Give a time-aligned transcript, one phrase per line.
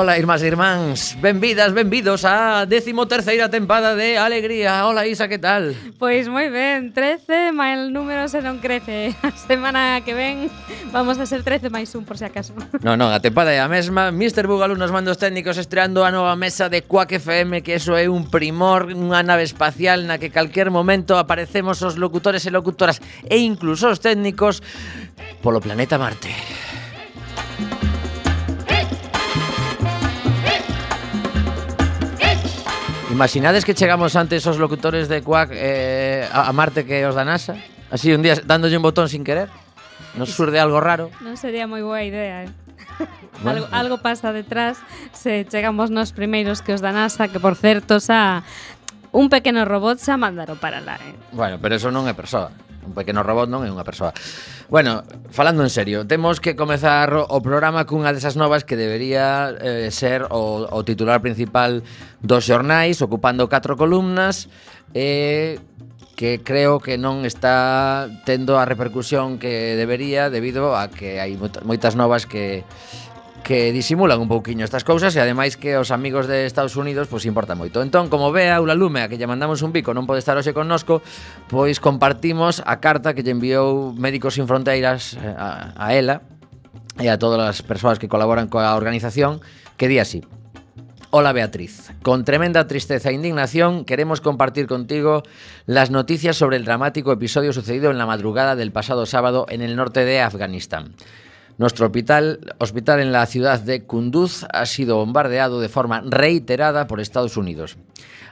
[0.00, 4.88] Ola, irmás e irmáns, benvidas, benvidos á 13ª tempada de Alegría.
[4.88, 5.76] Ola, Isa, que tal?
[6.00, 9.12] Pois moi ben, 13, má el número se non crece.
[9.20, 10.48] A semana que ven
[10.88, 12.56] vamos a ser 13 máis un, por si acaso.
[12.80, 14.08] Non, non, a tempada é a mesma.
[14.08, 14.48] Mr.
[14.48, 18.32] Bugalú nos mandos técnicos estreando a nova mesa de Quack FM, que eso é un
[18.32, 23.92] primor, unha nave espacial na que calquer momento aparecemos os locutores e locutoras e incluso
[23.92, 24.64] os técnicos
[25.44, 26.32] polo planeta Marte.
[33.10, 37.58] Imaginades que chegamos antes os locutores de Quack eh, a Marte que os da NASA?
[37.90, 39.50] Así un día dándolle un botón sin querer.
[40.14, 41.10] Nos surde algo raro.
[41.18, 42.50] Non sería moi boa idea, eh?
[43.42, 43.66] Bueno.
[43.66, 44.78] Algo, algo pasa detrás
[45.10, 48.46] se chegamos nos primeiros que os da NASA, que por certo xa
[49.10, 50.94] un pequeno robot xa mandaron para lá.
[51.02, 51.14] Eh?
[51.34, 52.54] Bueno, pero eso non é persoa
[52.90, 54.10] un pequeno robot non é unha persoa.
[54.66, 59.94] Bueno, falando en serio, temos que comezar o programa cunha desas novas que debería eh,
[59.94, 61.86] ser o, o titular principal
[62.18, 64.50] dos xornais, ocupando catro columnas,
[64.90, 65.70] e eh,
[66.20, 71.32] que creo que non está tendo a repercusión que debería debido a que hai
[71.64, 72.60] moitas novas que
[73.50, 77.26] que disimulan un pouquiño estas cousas e ademais que os amigos de Estados Unidos pois
[77.26, 77.82] importa moito.
[77.82, 80.38] Entón, como ve a Aula Lume, a que lle mandamos un bico, non pode estar
[80.38, 81.02] hoxe connosco,
[81.50, 86.22] pois compartimos a carta que lle enviou Médicos Sin Fronteiras eh, a, a ela
[87.02, 89.42] e a todas as persoas que colaboran coa organización
[89.74, 90.22] que di así.
[91.10, 95.26] Hola Beatriz, con tremenda tristeza e indignación queremos compartir contigo
[95.66, 99.74] las noticias sobre el dramático episodio sucedido en la madrugada del pasado sábado en el
[99.74, 100.94] norte de Afganistán.
[101.60, 107.00] Nuestro hospital, hospital en la ciudad de Kunduz ha sido bombardeado de forma reiterada por
[107.00, 107.76] Estados Unidos.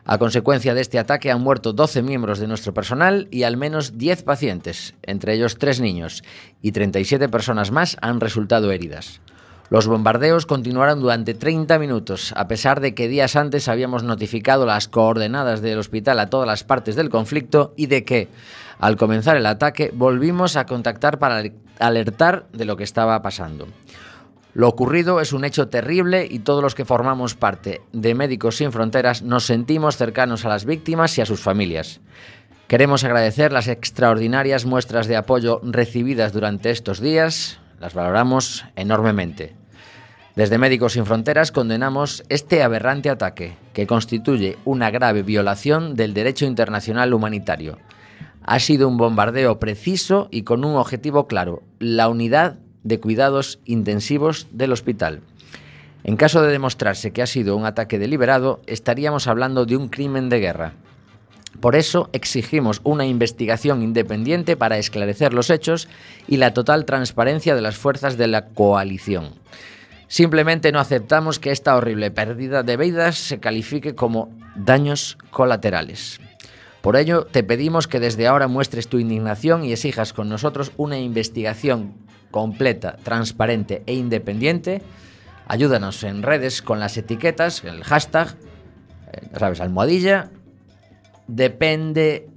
[0.06, 3.98] A consecuencia de este ataque han muerto 12 miembros de nuestro personal y al menos
[3.98, 6.24] 10 pacientes, entre ellos 3 niños,
[6.62, 9.20] y 37 personas más han resultado heridas.
[9.68, 14.88] Los bombardeos continuaron durante 30 minutos, a pesar de que días antes habíamos notificado las
[14.88, 18.28] coordenadas del hospital a todas las partes del conflicto y de que,
[18.78, 21.42] al comenzar el ataque, volvimos a contactar para
[21.78, 23.68] alertar de lo que estaba pasando.
[24.54, 28.72] Lo ocurrido es un hecho terrible y todos los que formamos parte de Médicos Sin
[28.72, 32.00] Fronteras nos sentimos cercanos a las víctimas y a sus familias.
[32.66, 39.54] Queremos agradecer las extraordinarias muestras de apoyo recibidas durante estos días, las valoramos enormemente.
[40.34, 46.46] Desde Médicos Sin Fronteras condenamos este aberrante ataque, que constituye una grave violación del derecho
[46.46, 47.78] internacional humanitario.
[48.50, 54.46] Ha sido un bombardeo preciso y con un objetivo claro, la unidad de cuidados intensivos
[54.52, 55.20] del hospital.
[56.02, 60.30] En caso de demostrarse que ha sido un ataque deliberado, estaríamos hablando de un crimen
[60.30, 60.72] de guerra.
[61.60, 65.86] Por eso exigimos una investigación independiente para esclarecer los hechos
[66.26, 69.34] y la total transparencia de las fuerzas de la coalición.
[70.06, 76.18] Simplemente no aceptamos que esta horrible pérdida de vidas se califique como daños colaterales.
[76.82, 80.98] Por ello, te pedimos que desde ahora muestres tu indignación y exijas con nosotros una
[80.98, 81.94] investigación
[82.30, 84.82] completa, transparente e independiente.
[85.46, 88.36] Ayúdanos en redes con las etiquetas, el hashtag
[89.12, 90.30] eh, sabes, almohadilla,
[91.26, 92.28] depende...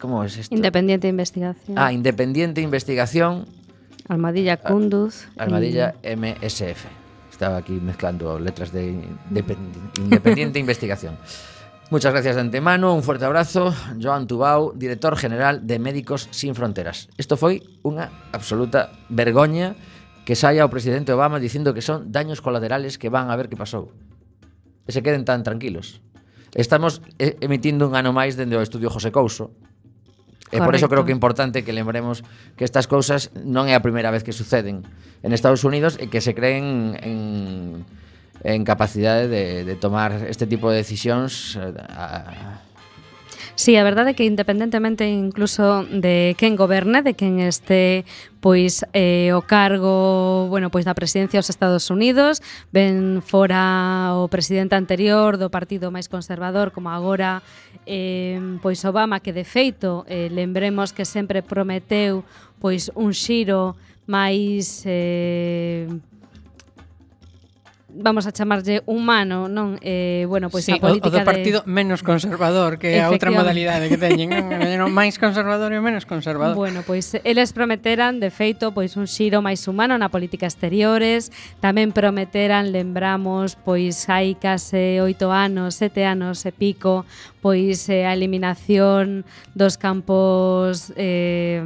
[0.00, 0.54] ¿Cómo es esto?
[0.54, 1.78] Independiente de investigación.
[1.78, 3.46] Ah, Independiente Investigación,
[4.06, 5.28] Almadilla Kunduz.
[5.38, 6.84] Almohadilla MSF.
[7.30, 8.92] Estaba aquí mezclando letras de
[9.30, 11.16] Independ- Independiente Investigación.
[11.90, 13.74] Muchas gracias de antemano, un fuerte abrazo.
[14.00, 17.08] Joan Tubau, director general de Médicos Sin Fronteras.
[17.18, 19.76] Isto foi unha absoluta vergoña
[20.24, 23.60] que saia o presidente Obama dicindo que son daños colaterales que van a ver que
[23.60, 23.92] pasou.
[24.88, 26.00] E se queden tan tranquilos.
[26.56, 29.52] Estamos emitindo un ano máis dende o estudio José Couso.
[30.48, 32.24] E por eso creo que é importante que lembremos
[32.56, 34.88] que estas cousas non é a primeira vez que suceden
[35.20, 37.84] en Estados Unidos e que se creen en
[38.44, 42.64] en capacidade de, de tomar este tipo de decisións a, eh, a
[43.56, 48.02] Sí, a verdade é que independentemente incluso de quen goberne, de quen este
[48.42, 52.42] pois eh, o cargo, bueno, pois da presidencia dos Estados Unidos,
[52.74, 57.46] ben fora o presidente anterior do partido máis conservador como agora
[57.86, 62.26] eh, pois Obama que de feito eh, lembremos que sempre prometeu
[62.58, 63.78] pois un xiro
[64.10, 65.86] máis eh,
[67.94, 69.78] vamos a chamarlle humano, non?
[69.80, 71.70] Eh, bueno, pois sí, a política o, o do partido de...
[71.70, 74.90] menos conservador, que é a outra modalidade que teñen, non?
[74.98, 76.58] máis conservador e menos conservador.
[76.58, 81.30] Bueno, pois eles prometeran, de feito, pois un xiro máis humano na política exteriores,
[81.62, 87.06] tamén prometeran, lembramos, pois hai case oito anos, sete anos e pico,
[87.38, 89.22] pois eh, a eliminación
[89.54, 91.62] dos campos eh,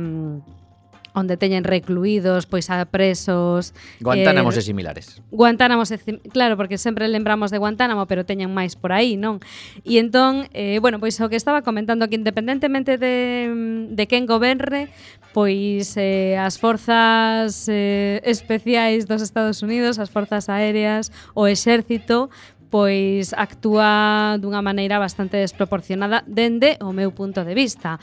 [1.18, 3.74] onde teñen recluídos, pois a presos...
[3.98, 5.18] Guantánamos eh, e similares.
[5.34, 5.90] Guantánamos,
[6.30, 9.42] claro, porque sempre lembramos de Guantánamo, pero teñen máis por aí, non?
[9.82, 14.88] E entón, eh, bueno, pois o que estaba comentando que independentemente de, de quen goberne,
[15.34, 22.30] pois eh, as forzas eh, especiais dos Estados Unidos, as forzas aéreas, o exército,
[22.70, 27.96] pois actúa dunha maneira bastante desproporcionada dende o meu punto de vista.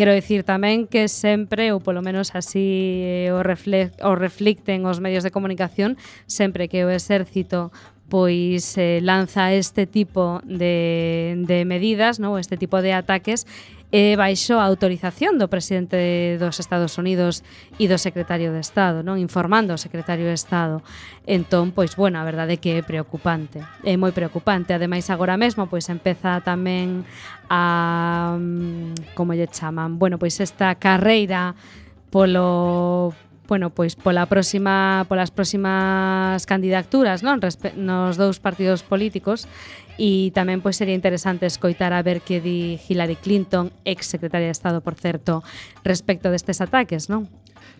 [0.00, 4.96] Quero dicir tamén que sempre, ou polo menos así eh, o, refle o reflicten os
[4.96, 7.68] medios de comunicación, sempre que o exército
[8.08, 12.40] pois eh, lanza este tipo de, de medidas, no?
[12.40, 13.44] este tipo de ataques,
[13.90, 17.42] e baixo a autorización do presidente dos Estados Unidos
[17.82, 20.78] e do secretario de Estado, non informando ao secretario de Estado.
[21.26, 23.58] Entón, pois, bueno, a verdade é que é preocupante.
[23.82, 24.70] É moi preocupante.
[24.70, 27.02] Ademais, agora mesmo, pois, empeza tamén
[27.50, 28.38] a...
[28.38, 29.98] Mm, como lle chaman?
[29.98, 31.58] Bueno, pois esta carreira
[32.14, 33.14] polo
[33.50, 37.42] bueno, pois pola próxima polas próximas candidaturas, non?
[37.42, 39.50] Respe nos dous partidos políticos
[40.00, 44.56] E tamén pois sería interesante escoitar a ver que di Hillary Clinton, ex secretaria de
[44.56, 45.44] Estado, por certo,
[45.84, 47.28] respecto destes ataques, non?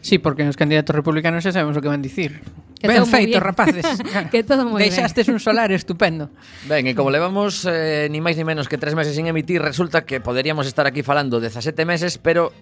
[0.05, 2.45] Sí, porque nos candidatos republicanos xa sabemos o que van dicir.
[2.81, 3.85] Que ben feito, rapaces.
[4.33, 6.33] que todo moi Deixastes un solar estupendo.
[6.65, 10.09] Ben, e como levamos eh, ni máis ni menos que tres meses sin emitir, resulta
[10.09, 12.57] que poderíamos estar aquí falando 17 meses, pero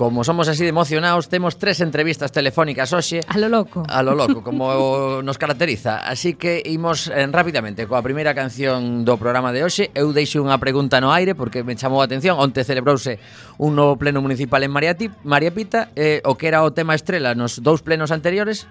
[0.00, 3.20] Como somos así de emocionados, temos tres entrevistas telefónicas hoxe.
[3.28, 3.84] A lo loco.
[3.86, 5.98] A lo loco, como nos caracteriza.
[5.98, 9.92] Así que imos eh, rapidamente coa primeira canción do programa de hoxe.
[9.92, 12.40] Eu deixo unha pregunta no aire porque me chamou a atención.
[12.40, 13.20] Onte celebrouse
[13.60, 17.60] un novo pleno municipal en María, Mariapita, eh, o que era o tema estrela nos
[17.60, 18.64] dous plenos anteriores,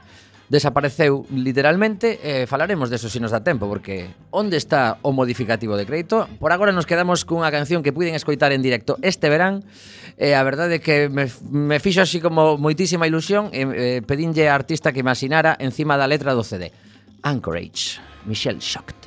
[0.49, 5.85] desapareceu literalmente eh, falaremos deso se nos dá tempo porque onde está o modificativo de
[5.85, 6.27] crédito?
[6.41, 9.63] Por agora nos quedamos cunha canción que puiden escoitar en directo este verán
[10.17, 14.01] e eh, a verdade é que me, me fixo así como moitísima ilusión e eh,
[14.03, 16.73] pedinlle a artista que imaginara encima da letra do CD
[17.23, 18.98] Anchorage, Michelle Schacht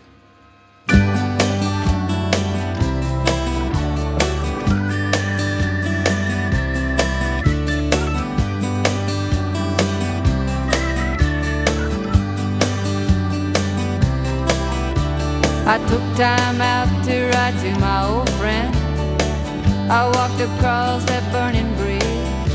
[15.74, 18.76] I took time out to write to my old friend.
[19.90, 22.52] I walked across that burning bridge,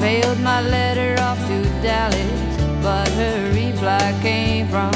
[0.00, 2.32] mailed my letter off to Dallas,
[2.82, 4.90] but her reply came from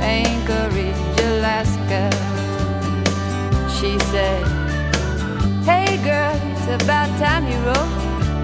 [0.00, 2.14] Anchorage, Alaska.
[3.76, 4.46] She said,
[5.64, 7.92] Hey girl, it's about time you wrote.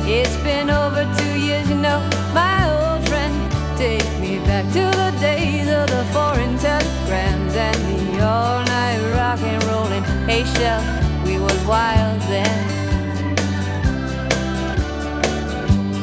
[0.04, 2.00] It's been over two years, you know,
[2.34, 2.81] my old.
[3.82, 9.40] Take me back to the days of the foreign telegrams and the all night rock
[9.42, 10.04] and rolling.
[10.28, 10.82] Hey, Shell,
[11.26, 12.58] we was wild then.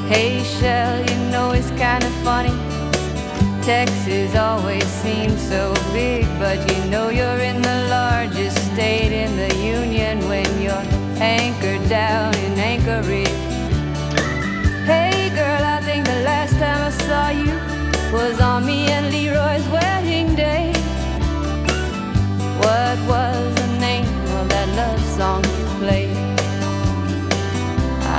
[0.10, 2.52] Hey, Shell, you know it's kind of funny.
[3.64, 9.56] Texas always seems so big, but you know you're in the largest state in the
[9.56, 10.86] union when you're
[11.22, 13.29] anchored down in Anchorage
[15.90, 17.56] think the last time I saw you
[18.14, 20.72] was on me and Leroy's wedding day.
[22.64, 24.06] What was the name
[24.38, 26.18] of that love song you played?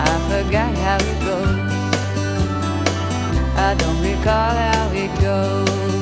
[0.04, 1.72] I forgot how it goes.
[3.68, 5.99] I don't recall how it goes.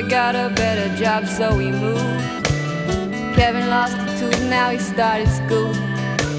[0.00, 2.46] Leroy got a better job, so we moved.
[3.36, 5.72] Kevin lost a tooth, now he started school.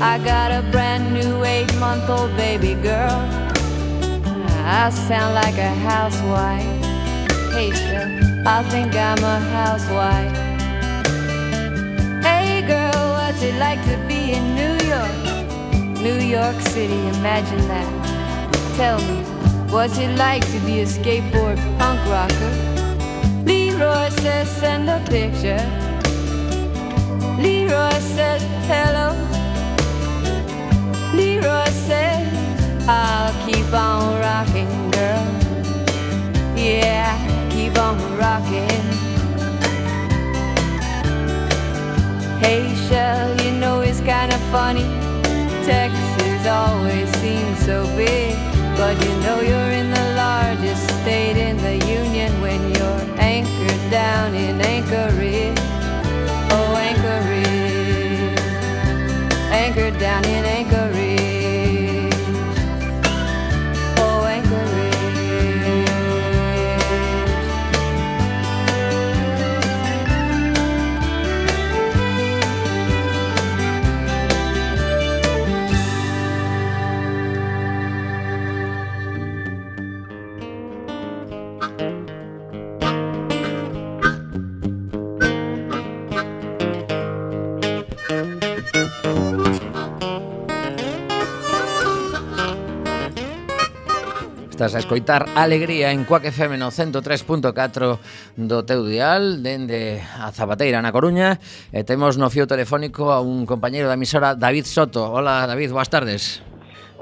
[0.02, 3.20] I got a brand new eight month old baby girl.
[4.66, 6.64] I sound like a housewife.
[7.54, 8.10] Hey, Chef,
[8.46, 10.36] I think I'm a housewife.
[12.24, 16.02] Hey, girl, what's it like to be in New York?
[16.02, 17.90] New York City, imagine that.
[18.76, 19.22] Tell me,
[19.72, 22.81] what's it like to be a skateboard punk rocker?
[23.82, 25.66] Leroy says, send a picture.
[27.42, 29.10] Leroy says, hello.
[31.16, 32.30] Leroy says,
[32.88, 35.26] I'll keep on rocking, girl.
[36.56, 37.10] Yeah,
[37.50, 38.86] keep on rocking.
[42.40, 44.86] Hey, Shell, you know it's kinda funny.
[45.66, 48.36] Texas always seems so big,
[48.78, 53.11] but you know you're in the largest state in the union when you're
[53.62, 55.58] anchored down in Anchorage.
[56.52, 58.40] Oh, Anchorage,
[59.52, 60.91] anchored down in Anchorage.
[94.62, 97.98] Estás a escoitar Alegría en Cuac FM no 103.4
[98.38, 101.42] do teu dial Dende a Zapateira na Coruña.
[101.74, 105.10] E temos no fío telefónico a un compañeiro da emisora David Soto.
[105.10, 106.46] Hola David, boas tardes.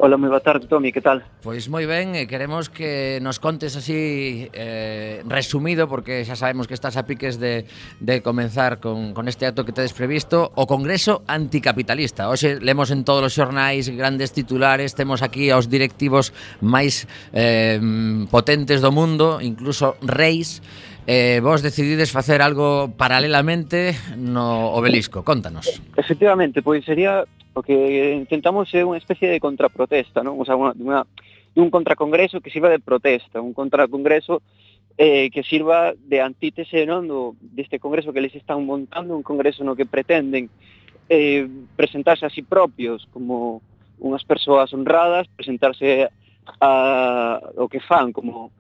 [0.02, 1.20] Hola, moi boa tarde, Tomi, que tal?
[1.44, 6.72] Pois moi ben, e eh, queremos que nos contes así eh, resumido, porque xa sabemos
[6.72, 7.68] que estás a piques de,
[8.00, 12.32] de comenzar con, con este acto que tedes previsto, o Congreso Anticapitalista.
[12.32, 16.32] Oxe, lemos en todos os xornais grandes titulares, temos aquí aos directivos
[16.64, 17.04] máis
[17.36, 17.76] eh,
[18.32, 20.64] potentes do mundo, incluso reis,
[21.10, 25.26] eh, vos decidides facer algo paralelamente no obelisco.
[25.26, 25.82] Contanos.
[25.98, 27.26] Efectivamente, pois sería
[27.58, 30.38] o que intentamos é unha especie de contraprotesta, non?
[30.38, 31.10] O sea, unha, unha,
[31.58, 34.46] un contracongreso que sirva de protesta, un contracongreso
[35.02, 39.66] eh, que sirva de antítese non do, deste congreso que les están montando, un congreso
[39.66, 40.54] no que pretenden
[41.10, 43.66] eh, presentarse a sí propios como
[43.98, 46.14] unhas persoas honradas, presentarse a,
[46.62, 46.70] a,
[47.58, 48.54] o que fan como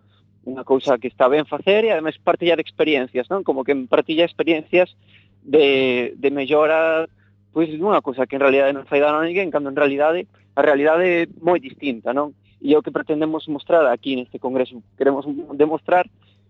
[0.50, 3.46] unha cousa que está ben facer e ademais partillar experiencias, non?
[3.46, 4.98] Como que partilla experiencias
[5.46, 7.06] de, de mellora
[7.53, 10.25] pois unha cousa que en realidade non fai dano a ninguén, cando en realidade
[10.58, 12.34] a realidade é moi distinta, non?
[12.60, 14.84] E é o que pretendemos mostrar aquí neste congreso.
[15.00, 15.24] Queremos
[15.56, 16.06] demostrar,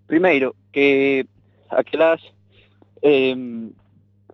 [0.09, 1.27] primeiro, que
[1.69, 2.19] aquelas
[3.05, 3.35] eh,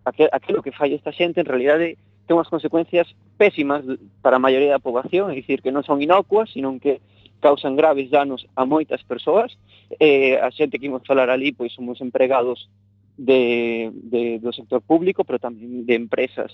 [0.05, 3.05] aquel, aquilo que fai esta xente en realidade ten unhas consecuencias
[3.37, 3.85] pésimas
[4.25, 6.97] para a maioría da poboación, é dicir, que non son inocuas, sino que
[7.39, 9.53] causan graves danos a moitas persoas.
[9.99, 12.69] Eh, a xente que imos falar ali, pois somos empregados
[13.17, 16.51] de, de, do sector público, pero tamén de empresas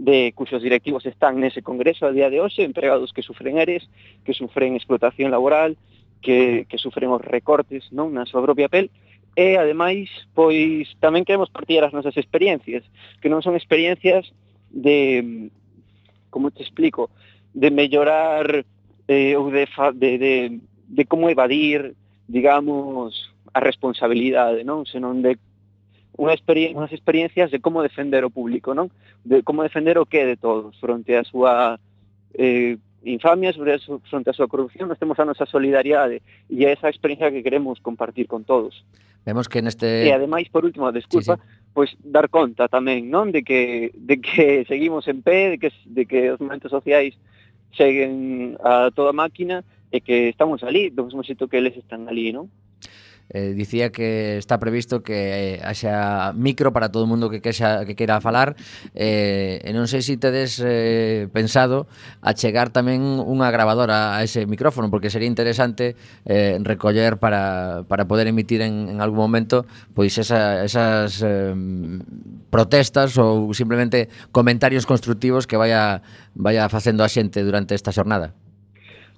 [0.00, 3.84] de cuxos directivos están nese congreso a día de hoxe, empregados que sufren eres,
[4.24, 5.76] que sufren explotación laboral,
[6.24, 8.88] que, que sufren os recortes non na súa propia pel,
[9.38, 12.82] e ademais, pois tamén queremos partillar as nosas experiencias,
[13.22, 14.26] que non son experiencias
[14.72, 15.52] de,
[16.32, 17.12] como te explico,
[17.54, 18.66] de mellorar
[19.10, 21.98] eh, ou de, fa, de, de, de como evadir,
[22.28, 24.86] digamos, a responsabilidade, non?
[24.86, 25.34] Senón de
[26.14, 28.94] unha experien unhas experiencias de como defender o público, non?
[29.26, 31.82] De como defender o que de todos fronte a súa
[32.38, 36.62] eh, infamia, sobre a súa, fronte a súa corrupción, nós temos a nosa solidariedade e
[36.62, 38.86] é esa experiencia que queremos compartir con todos.
[39.26, 41.66] Vemos que neste E ademais, por último, desculpa, sí, sí.
[41.74, 46.06] pois dar conta tamén, non, de que de que seguimos en pé, de que de
[46.06, 47.18] que os momentos sociais
[47.74, 52.30] seguen a toda máquina e que estamos ali, do mesmo xeito que eles están ali,
[52.30, 52.46] non?
[53.30, 57.86] eh, dicía que está previsto que eh, haxa micro para todo o mundo que queixa,
[57.86, 58.58] que queira falar
[58.94, 61.86] eh, e non sei se tedes eh, pensado
[62.20, 65.94] achegar tamén unha grabadora a ese micrófono porque sería interesante
[66.26, 71.54] eh, recoller para, para poder emitir en, en algún momento pois esa, esas eh,
[72.50, 76.02] protestas ou simplemente comentarios constructivos que vaya,
[76.34, 78.34] vaya facendo a xente durante esta xornada.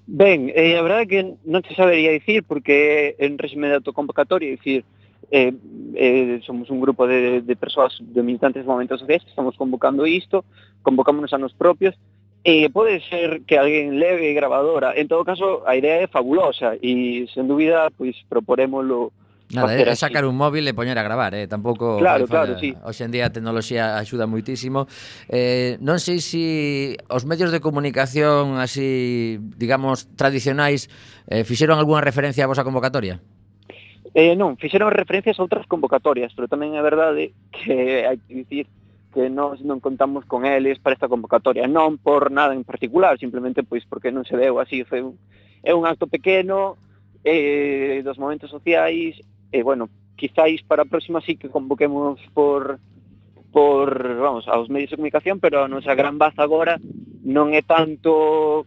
[0.07, 4.51] Ben, eh, a verdade é que non se sabería dicir porque en régimen de autoconvocatoria,
[4.51, 4.83] é dicir,
[5.31, 5.55] eh,
[5.95, 10.07] eh, somos un grupo de, de persoas, de militantes de momentos sociais que estamos convocando
[10.07, 10.45] isto,
[10.83, 11.95] convocámonos a nos propios,
[12.43, 14.99] e eh, pode ser que alguén leve gravadora.
[14.99, 19.15] En todo caso, a idea é fabulosa e, sen dúbida, pois proporémolo
[19.53, 21.45] Nada, é, é sacar un móvil e poñer a gravar, eh?
[21.47, 22.01] tampouco...
[22.01, 22.73] Claro, claro, sí.
[22.83, 24.89] Hoxe en día a tecnoloxía axuda moitísimo.
[25.29, 30.89] Eh, non sei se si os medios de comunicación así, digamos, tradicionais
[31.29, 33.21] eh, fixeron algunha referencia a vosa convocatoria?
[34.17, 38.65] Eh, non, fixeron referencias a outras convocatorias, pero tamén é verdade que hai que dicir
[39.13, 43.61] que nós non contamos con eles para esta convocatoria, non por nada en particular, simplemente
[43.61, 45.21] pois porque non se deu así, foi un,
[45.61, 46.81] é un acto pequeno,
[47.25, 49.21] eh, dos momentos sociais
[49.53, 52.81] e bueno, quizáis para a próxima sí que convoquemos por
[53.53, 56.81] por, vamos, aos medios de comunicación, pero a nosa gran baza agora
[57.21, 58.65] non é tanto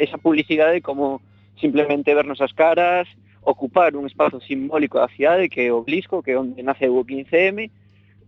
[0.00, 1.20] esa publicidade como
[1.60, 3.04] simplemente vernos as caras,
[3.44, 7.04] ocupar un espazo simbólico da cidade que é o Blisco, que é onde nace o
[7.04, 7.68] 15M,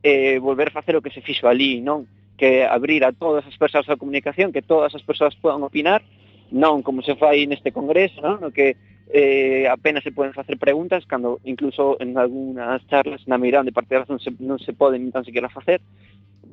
[0.05, 2.05] e volver a facer o que se fixo ali, non?
[2.37, 6.05] Que abrir a todas as persoas da comunicación, que todas as persoas podan opinar,
[6.53, 8.39] non como se fai neste congreso, non?
[8.39, 8.77] No que
[9.13, 13.95] eh, apenas se poden facer preguntas, cando incluso en algunhas charlas na mirada de parte
[13.95, 15.79] de razón se, non se poden tan sequera facer,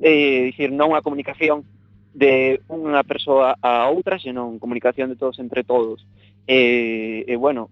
[0.00, 1.66] eh, dicir, non a comunicación
[2.14, 6.06] de unha persoa a outra, senón comunicación de todos entre todos.
[6.46, 7.70] E, eh, eh, bueno,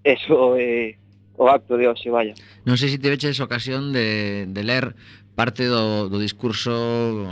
[0.00, 1.04] eso é eh,
[1.36, 2.32] o acto de hoxe, vaya.
[2.64, 4.96] Non sei se te veches ocasión de, de ler
[5.34, 7.26] parte do, do discurso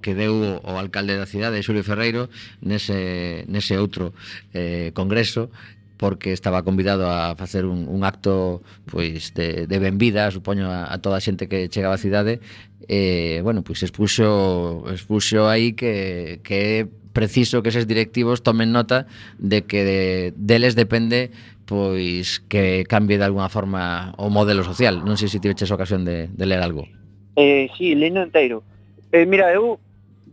[0.00, 2.32] que deu o alcalde da cidade, Xulio Ferreiro,
[2.64, 4.16] nese, nese outro
[4.56, 5.52] eh, congreso
[5.96, 10.98] porque estaba convidado a facer un, un acto pois de, de benvida, supoño a, a
[11.00, 12.40] toda a xente que chegaba á cidade,
[12.86, 19.08] e, bueno, pois expuxo, expuxo aí que, que é preciso que eses directivos tomen nota
[19.40, 20.00] de que de,
[20.36, 21.32] deles depende
[21.66, 25.02] pois que cambie de alguna forma o modelo social.
[25.02, 26.86] Non sei se tiveches ocasión de, de ler algo.
[27.34, 28.62] Eh, sí, lendo inteiro.
[29.10, 29.82] Eh, mira, eu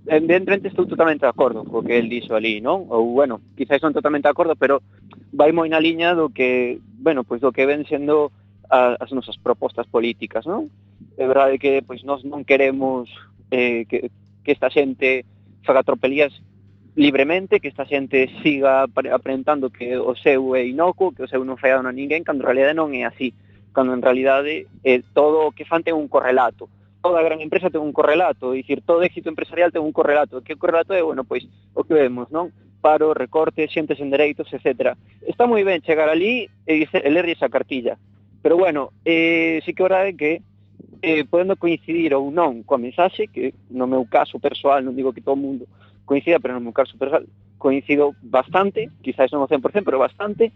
[0.07, 2.87] evidentemente estou totalmente de acordo co que el dixo ali, non?
[2.91, 4.83] Ou, bueno, quizás non totalmente de acordo, pero
[5.31, 8.31] vai moi na liña do que, bueno, pois do que ven sendo
[8.67, 10.67] a, as nosas propostas políticas, non?
[11.15, 13.07] É verdade que pois nós non queremos
[13.51, 14.11] eh, que,
[14.43, 15.23] que esta xente
[15.63, 16.35] faga tropelías
[16.95, 21.57] libremente, que esta xente siga aparentando que o seu é inocuo, que o seu non
[21.57, 23.33] fai dano a ninguén, cando en realidade non é así,
[23.73, 26.69] cando en realidade eh, todo o que fan ten un correlato
[27.03, 30.95] toda gran empresa ten un correlato, dicir, todo éxito empresarial ten un correlato, que correlato
[30.95, 31.43] é, bueno, pois,
[31.75, 32.55] o que vemos, non?
[32.79, 34.95] Paro, recortes, xentes en dereitos, etc.
[35.27, 37.99] Está moi ben chegar ali e, dice, e ler esa cartilla,
[38.39, 40.39] pero bueno, eh, sí que verdade que
[41.03, 45.19] eh, podendo coincidir ou non coa mensaxe, que no meu caso persoal, non digo que
[45.19, 45.67] todo o mundo
[46.07, 47.27] coincida, pero no meu caso persoal
[47.59, 50.55] coincido bastante, quizás non o 100%, pero bastante,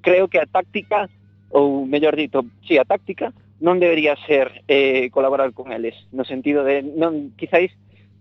[0.00, 1.12] creo que a táctica,
[1.52, 6.64] ou mellor dito, sí, a táctica, non debería ser eh, colaborar con eles, no sentido
[6.64, 7.70] de non quizáis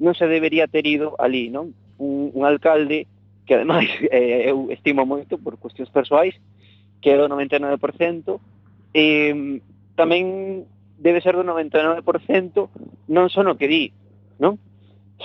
[0.02, 1.74] non se debería ter ido ali, non?
[1.98, 3.08] Un, un alcalde
[3.46, 6.36] que ademais eh, eu estimo moito por cuestións persoais,
[7.02, 7.80] que é do 99%,
[8.94, 9.62] eh,
[9.98, 10.66] tamén
[10.98, 12.02] debe ser do 99%
[13.10, 13.92] non só no que di,
[14.40, 14.58] non?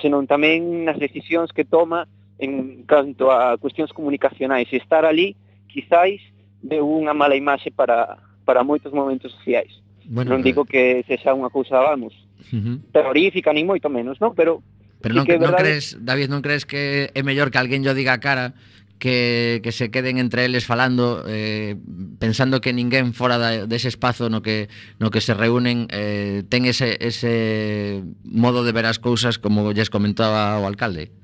[0.01, 2.07] senón tamén nas decisións que toma
[2.39, 4.71] en canto a cuestións comunicacionais.
[4.71, 5.35] E estar ali,
[5.67, 6.23] quizáis,
[6.63, 9.75] deu unha mala imaxe para, para moitos momentos sociais.
[10.09, 12.17] Bueno, non digo que sexa unha cousa, vamos,
[12.49, 12.77] uh -huh.
[12.97, 14.33] terrorífica, nin moito menos, non?
[14.33, 14.65] Pero
[14.99, 18.19] Pero non, que non crees, David, non crees que é mellor que alguén yo diga
[18.19, 18.59] a cara
[18.99, 21.77] que, que se queden entre eles falando eh,
[22.19, 24.67] pensando que ninguén fora da, dese espazo no que
[24.99, 29.91] no que se reúnen eh, ten ese, ese modo de ver as cousas como lles
[29.91, 31.15] comentaba o alcalde?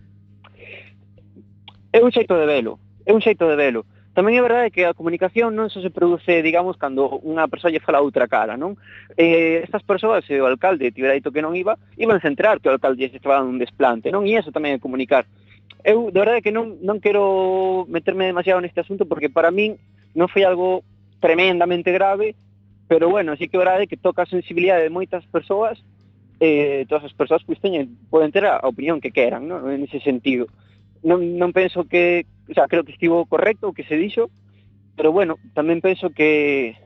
[1.90, 3.86] É un xeito de velo, é un xeito de velo.
[4.14, 7.82] Tamén é verdade que a comunicación non só se produce, digamos, cando unha persoa lle
[7.82, 8.78] fala a outra cara, non?
[9.18, 12.70] Eh, estas persoas, se o alcalde tivera dito que non iba, iban a centrar que
[12.70, 14.22] o alcalde se estaba dando un desplante, non?
[14.22, 15.26] E iso tamén é comunicar.
[15.82, 19.82] Eu, de verdade, que non, non quero meterme demasiado neste asunto porque para min
[20.14, 20.86] non foi algo
[21.18, 22.38] tremendamente grave,
[22.86, 25.82] pero bueno, sí que é verdade que toca a sensibilidade de moitas persoas
[26.40, 29.70] eh, todas as persoas pois teñen, poden ter a opinión que queran, non?
[29.70, 30.50] en ese sentido.
[31.04, 34.30] Non, non penso que, o sea, creo que estivo correcto o que se dixo,
[34.96, 36.76] pero bueno, tamén penso que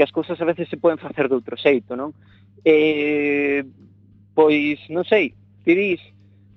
[0.00, 2.16] que as cousas a veces se poden facer de outro xeito, non?
[2.64, 3.60] Eh,
[4.32, 6.00] pois, non sei, ti dis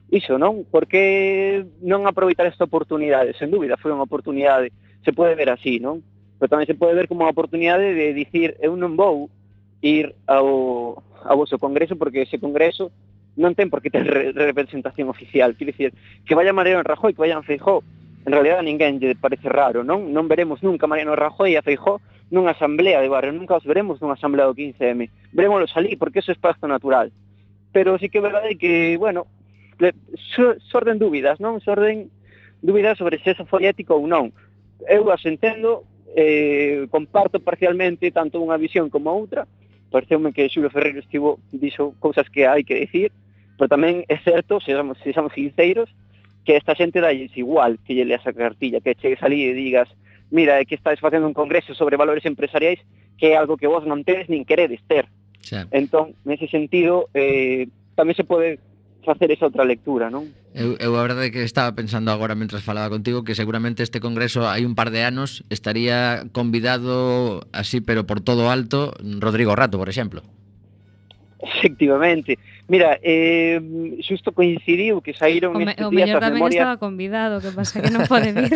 [0.07, 0.63] iso, non?
[0.63, 3.35] Por que non aproveitar esta oportunidade?
[3.35, 4.71] Sen dúbida, foi unha oportunidade,
[5.03, 5.99] se pode ver así, non?
[6.39, 9.27] Pero tamén se pode ver como unha oportunidade de dicir, eu non vou
[9.83, 12.95] ir ao, ao vosso congreso, porque ese congreso
[13.35, 14.05] non ten por que ter
[14.37, 15.57] representación oficial.
[15.57, 15.89] Quer dicir,
[16.23, 17.83] que vaya Mariano Rajoy, que vayan Feijó,
[18.25, 20.15] en realidad a ninguén lle parece raro, non?
[20.15, 21.99] Non veremos nunca Mariano Rajoy a Feijó
[22.31, 25.11] nunha asamblea de barrio, nunca os veremos nunha asamblea do 15M.
[25.35, 27.11] Veremoslo ali, porque eso é espazo natural.
[27.75, 29.27] Pero sí que é verdade que, bueno,
[30.71, 31.59] xorden dúbidas, non?
[31.59, 32.09] Xorden
[32.63, 34.31] dúbidas sobre se eso foi ético ou non.
[34.87, 35.83] Eu as entendo,
[36.15, 39.45] eh, comparto parcialmente tanto unha visión como outra,
[39.91, 43.11] pareceume que Xulio Ferreiro estivo, dixo cousas que hai que decir,
[43.59, 45.91] pero tamén é certo, se somos, se somos sinceiros,
[46.43, 49.87] que esta xente dais igual que lle leas a cartilla, que chegues ali e digas
[50.33, 52.81] mira, é que estáis facendo un congreso sobre valores empresariais
[53.17, 55.05] que é algo que vos non tedes nin queredes ter.
[55.45, 55.69] Xa.
[55.69, 58.57] Entón, nese sentido, eh, tamén se pode
[59.05, 60.25] facer esa outra lectura, non?
[60.57, 64.49] Eu, eu a verdade que estaba pensando agora mentras falaba contigo que seguramente este congreso
[64.49, 69.89] hai un par de anos estaría convidado así pero por todo alto Rodrigo Rato, por
[69.91, 70.25] exemplo.
[71.43, 72.39] Efectivamente.
[72.67, 73.59] Mira, eh,
[74.07, 76.63] xusto coincidiu que saíron o me, estes o días as memorias...
[76.63, 78.55] O estaba convidado, que pasa que non pode vir.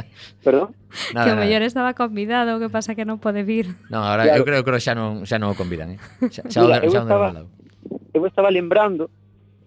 [0.46, 0.78] Perdón?
[1.10, 3.74] Nada, que o mellor estaba convidado, que pasa que non pode vir.
[3.90, 4.38] Non, agora claro.
[4.38, 5.98] eu creo que xa non, xa non o convidan, eh?
[6.30, 7.28] Xa, xa, Mira, xa, xa eu, estaba,
[8.14, 9.10] eu estaba lembrando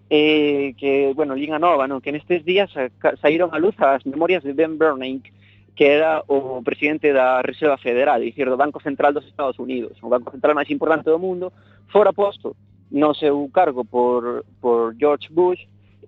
[0.08, 2.00] eh, que, bueno, Linga Nova, non?
[2.00, 2.72] que nestes días
[3.20, 5.36] saíron a luz as memorias de Ben Bernanke,
[5.76, 10.08] que era o presidente da Reserva Federal, dicir, do Banco Central dos Estados Unidos, o
[10.08, 11.52] banco central máis importante do mundo,
[11.92, 12.56] fora posto
[12.92, 15.64] no seu cargo por, por George Bush,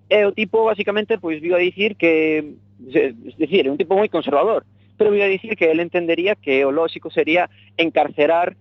[0.08, 2.54] e o tipo basicamente pois viu a dicir que
[2.86, 4.68] es decir, é un tipo moi conservador,
[5.00, 7.48] pero viu a dicir que ele entendería que o lógico sería
[7.80, 8.52] encarcerar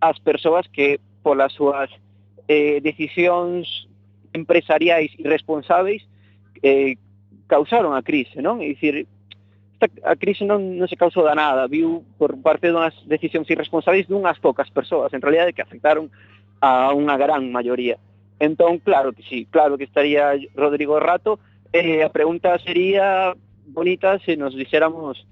[0.00, 1.90] as persoas que polas súas
[2.46, 3.90] eh, decisións
[4.32, 6.06] empresariais irresponsáveis
[6.62, 6.96] eh,
[7.46, 8.62] causaron a crise, non?
[8.62, 9.04] É dicir,
[9.74, 14.06] esta, a crise non, non se causou da nada, viu por parte dunhas decisións irresponsáveis
[14.06, 16.08] dunhas pocas persoas, en realidade que afectaron
[16.62, 17.98] a unha gran maioría.
[18.38, 21.42] Entón, claro que sí, claro que estaría Rodrigo Rato,
[21.74, 23.34] eh, a pregunta sería
[23.66, 25.26] bonita se nos dixéramos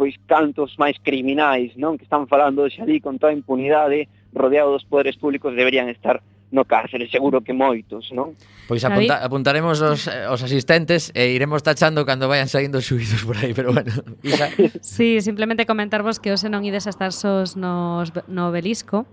[0.00, 4.88] pois cantos máis criminais, non, que están falando xa ali con toda impunidade, rodeados dos
[4.88, 8.34] poderes públicos deberían estar no cárcere, seguro que moitos, non?
[8.66, 13.54] Pois apunta, apuntaremos os, os asistentes e iremos tachando cando vayan saindo subidos por aí,
[13.54, 13.90] pero bueno.
[14.26, 14.50] Isa.
[14.82, 19.06] sí, simplemente comentarvos que hoxe non ides a estar sós nos, no obelisco,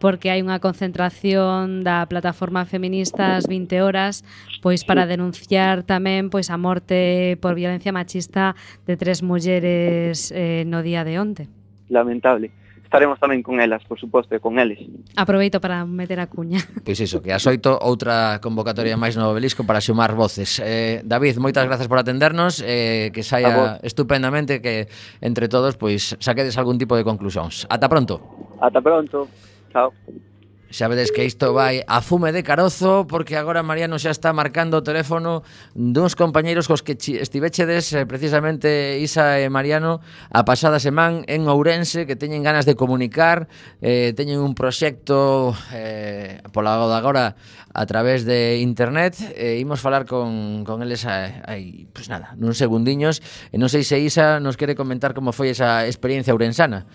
[0.00, 4.24] porque hai unha concentración da plataforma feministas 20 horas
[4.64, 8.56] pois para denunciar tamén pois a morte por violencia machista
[8.88, 11.44] de tres mulleres eh, no día de onte.
[11.92, 12.59] Lamentable
[12.90, 14.82] estaremos tamén con elas, por suposto, e con eles.
[15.14, 16.58] Aproveito para meter a cuña.
[16.82, 20.58] Pois iso, que as oito outra convocatoria máis no obelisco para xumar voces.
[20.58, 24.90] Eh, David, moitas grazas por atendernos, eh, que saia estupendamente, que
[25.22, 27.70] entre todos pois saquedes algún tipo de conclusións.
[27.70, 28.18] Ata pronto.
[28.58, 29.30] Ata pronto.
[29.70, 29.94] Chao.
[30.70, 34.78] Xa vedes que isto vai a fume de carozo porque agora Mariano xa está marcando
[34.78, 35.42] o teléfono
[35.74, 39.98] duns compañeiros cos que estivechedes eh, precisamente Isa e Mariano
[40.30, 43.50] a pasada semana en Ourense que teñen ganas de comunicar,
[43.82, 47.34] eh, teñen un proxecto eh, pola de agora
[47.74, 52.38] a través de internet e eh, imos falar con, con eles aí, pois pues nada,
[52.38, 53.18] nun segundiños
[53.50, 56.86] e non sei se Isa nos quere comentar como foi esa experiencia ourensana.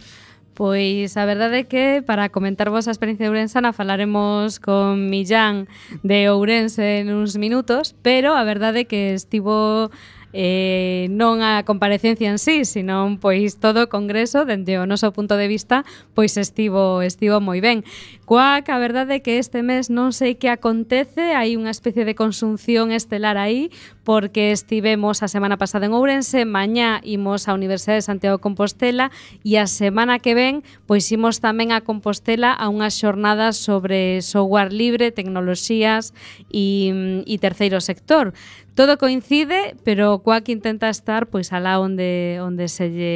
[0.56, 5.68] Pois a verdade é que para comentarvos a experiencia ourensana falaremos con Millán
[6.00, 9.92] de Ourense en uns minutos, pero a verdade é que estivo
[10.36, 15.40] eh, non a comparecencia en sí, senón pois todo o Congreso, dende o noso punto
[15.40, 17.88] de vista, pois estivo estivo moi ben.
[18.28, 22.20] Coac, a verdade é que este mes non sei que acontece, hai unha especie de
[22.20, 23.72] consunción estelar aí,
[24.04, 29.16] porque estivemos a semana pasada en Ourense, mañá imos á Universidade de Santiago de Compostela
[29.48, 34.76] e a semana que ven pois imos tamén a Compostela a unha xornada sobre software
[34.76, 36.12] libre, tecnoloxías
[36.52, 36.92] e,
[37.24, 38.36] e mm, terceiro sector
[38.76, 43.16] todo coincide, pero Quack intenta estar pois alá onde onde se lle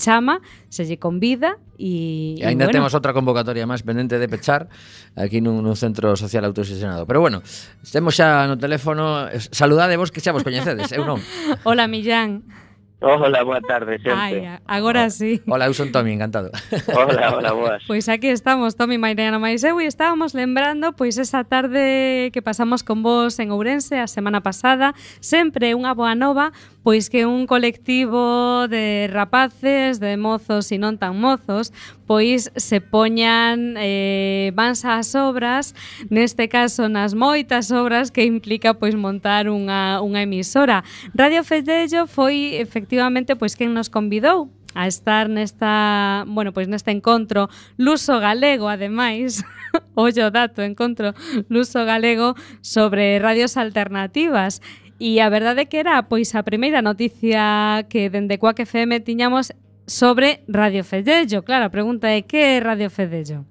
[0.00, 0.40] chama,
[0.72, 2.80] se lle convida e, e ainda bueno.
[2.80, 4.72] temos outra convocatoria máis pendente de pechar
[5.12, 7.04] aquí nun, nun centro social autosesionado.
[7.04, 7.44] Pero bueno,
[7.92, 11.20] temos xa no teléfono, saludade vos que xa vos coñecedes, eu non.
[11.68, 12.55] Hola Millán.
[12.98, 14.10] Hola, boa tarde, xente.
[14.10, 15.42] Ai, agora sí.
[15.46, 16.48] Hola, eu son Tomi, encantado.
[16.88, 17.84] Hola, hola, boas.
[17.86, 22.80] Pois aquí estamos, Tomi Mariana máis eu, e estábamos lembrando pois esa tarde que pasamos
[22.80, 28.68] con vos en Ourense a semana pasada, sempre unha boa nova, pois que un colectivo
[28.68, 31.74] de rapaces, de mozos e non tan mozos,
[32.06, 35.74] pois se poñan eh, vans as obras,
[36.14, 40.86] neste caso nas moitas obras que implica pois montar unha, unha emisora.
[41.10, 44.46] Radio Fedello foi efectivamente pois quen nos convidou
[44.76, 49.42] a estar nesta, bueno, pois neste encontro luso galego, ademais,
[49.98, 51.18] ollo dato, encontro
[51.50, 54.62] luso galego sobre radios alternativas.
[54.98, 59.52] E a verdade que era pois a primeira noticia que dende Coac FM tiñamos
[59.84, 61.44] sobre Radio Fedello.
[61.44, 63.44] Claro, a pregunta é que é Radio Fedello?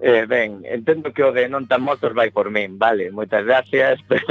[0.00, 4.00] Eh, ben, entendo que o de non tan motos vai por min, vale, moitas gracias.
[4.08, 4.24] Pero,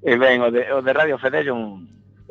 [0.00, 1.88] e ben, o de, o de Radio Fedello un,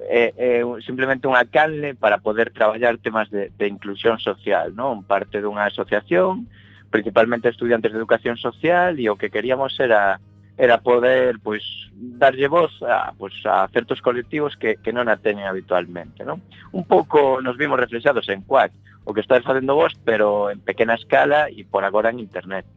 [0.09, 4.73] eh, eh, é, é simplemente unha canle para poder traballar temas de, de inclusión social,
[4.73, 5.05] non?
[5.05, 6.49] Parte dunha asociación,
[6.89, 10.17] principalmente estudiantes de educación social, e o que queríamos era
[10.61, 11.65] era poder pois
[11.97, 16.37] darlle voz a, pois, a certos colectivos que, que non a teñen habitualmente, non?
[16.69, 18.69] Un pouco nos vimos reflexados en Quack,
[19.01, 22.69] o que estáis facendo vos, pero en pequena escala e por agora en internet.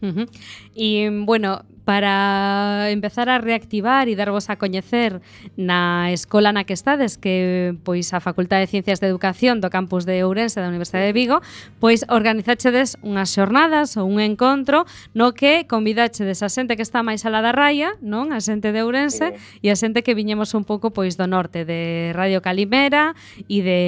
[0.00, 0.26] Uh -huh.
[0.74, 5.24] E, bueno, para empezar a reactivar e darvos a coñecer
[5.56, 10.04] na escola na que estades, que pois a Facultade de Ciencias de Educación do campus
[10.04, 11.40] de Ourense da Universidade de Vigo,
[11.80, 14.84] pois organizachedes unhas xornadas ou un encontro
[15.16, 18.36] no que convidachedes a xente que está máis alá da raia, non?
[18.36, 19.64] A xente de Ourense sí.
[19.64, 23.16] e a xente que viñemos un pouco pois do norte, de Radio Calimera
[23.48, 23.80] e de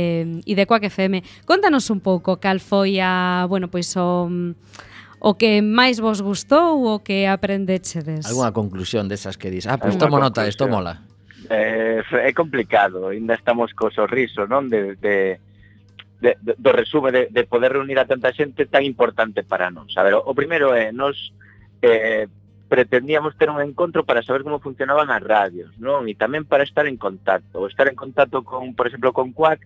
[0.48, 1.20] e de Coac FM.
[1.44, 4.24] Contanos un pouco cal foi a, bueno, pois o
[5.20, 8.24] o que máis vos gustou ou o que aprendechedes?
[8.24, 11.04] Alguna conclusión desas que dis, ah, pois pues tomo nota, isto mola.
[11.52, 14.72] Eh, é complicado, ainda estamos co sorriso, non?
[14.72, 15.36] De, de,
[16.24, 19.92] de, de do resume de, de poder reunir a tanta xente tan importante para nós.
[20.00, 21.36] A ver, o primeiro é, nos
[21.84, 22.24] eh,
[22.70, 26.08] pretendíamos ter un encontro para saber como funcionaban as radios, non?
[26.08, 29.60] E tamén para estar en contacto, o estar en contacto con, por exemplo, con Quack,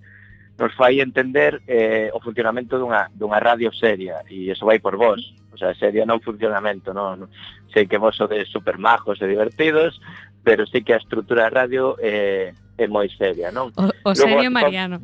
[0.58, 5.36] nos fai entender eh, o funcionamento dunha, dunha radio seria, e iso vai por vos,
[5.54, 7.30] O sea, sería non funcionamento, non?
[7.70, 10.02] Sei que vos sodes super majos e divertidos,
[10.42, 13.70] pero sí que a estrutura de radio é, é moi seria, non?
[13.78, 14.98] O, o Luego, serio Mariano.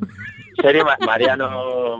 [0.59, 1.47] Serio ma Mariano,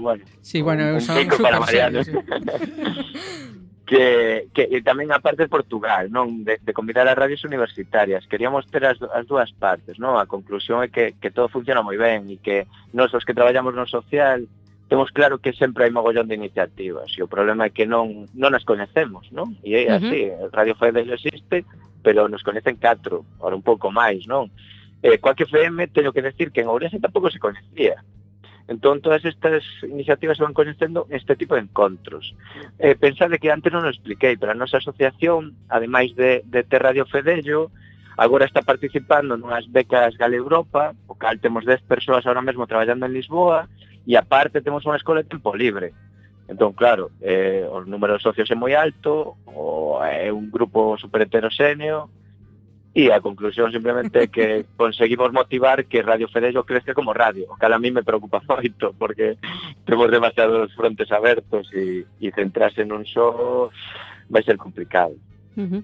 [0.04, 0.24] bueno.
[0.44, 2.04] Sí, bueno, eu son para Mariano.
[2.04, 3.52] Serio, sí.
[3.92, 8.24] que, que e tamén a parte Portugal, non de, de convidar as radios universitarias.
[8.24, 10.16] Queríamos ter as, as dúas partes, non?
[10.16, 13.76] A conclusión é que, que todo funciona moi ben e que nós os que traballamos
[13.76, 14.48] no social
[14.92, 18.52] temos claro que sempre hai mogollón de iniciativas e o problema é que non non
[18.52, 19.56] as coñecemos, non?
[19.64, 20.52] E é así, uh -huh.
[20.52, 21.64] Radio Fedel existe,
[22.04, 24.52] pero nos coñecen catro, ora un pouco máis, non?
[25.00, 28.04] Eh, Coac FM teño que decir que en Ourense tampouco se coñecía.
[28.68, 32.36] Entón, todas estas iniciativas se van coñecendo este tipo de encontros.
[32.76, 36.84] Eh, pensade que antes non o expliquei, pero a nosa asociación, ademais de, de ter
[36.84, 37.72] Radio Fedello,
[38.20, 43.08] agora está participando nunhas becas Gale Europa, o cal temos 10 persoas ahora mesmo traballando
[43.08, 43.72] en Lisboa,
[44.08, 45.94] e aparte temos unha escola de tempo libre.
[46.50, 51.24] Entón, claro, eh, o número de socios é moi alto, o é un grupo super
[51.24, 52.10] heteroxéneo,
[52.92, 57.56] E a conclusión simplemente é que conseguimos motivar que Radio Fedello crezca como radio, o
[57.56, 59.40] cal a mí me preocupa moito, porque
[59.88, 63.72] temos demasiados frontes abertos e, e centrarse nun só
[64.28, 65.16] vai ser complicado.
[65.56, 65.82] Uh -huh.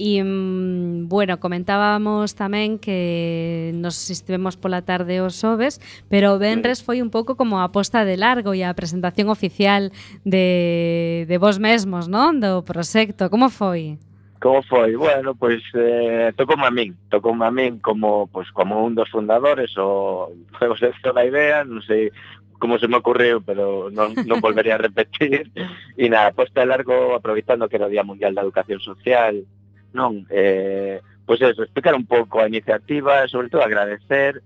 [0.00, 5.76] E, mm, bueno, comentábamos tamén que nos estivemos pola tarde os xoves,
[6.08, 9.92] pero o Benres foi un pouco como a posta de largo e a presentación oficial
[10.24, 12.40] de, de vos mesmos, non?
[12.40, 13.28] Do proxecto.
[13.28, 14.00] Como foi?
[14.40, 14.96] Como foi?
[14.96, 19.76] Bueno, pois eh, tocou a min, tocou a min como, pois, como un dos fundadores
[19.76, 22.08] o foi o sexto idea, non sei
[22.56, 25.52] como se me ocurriu, pero non, non volvería a repetir.
[26.00, 29.44] E nada, posta de largo aproveitando que era o Día Mundial da Educación Social,
[29.92, 30.26] non?
[30.30, 34.42] Eh, pois pues eso, explicar un pouco a iniciativa, sobre todo agradecer,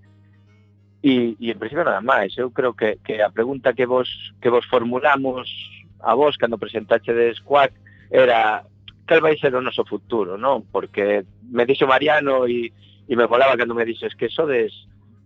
[1.05, 4.09] e, e en principio nada máis, eu creo que, que a pregunta que vos,
[4.41, 5.49] que vos formulamos
[6.01, 7.73] a vos cando presentaxedes Quack
[8.09, 8.65] era
[9.05, 10.65] cal vai ser o noso futuro, non?
[10.73, 12.73] Porque me dixo Mariano e,
[13.05, 14.73] e me volaba cando me dixo es que sodes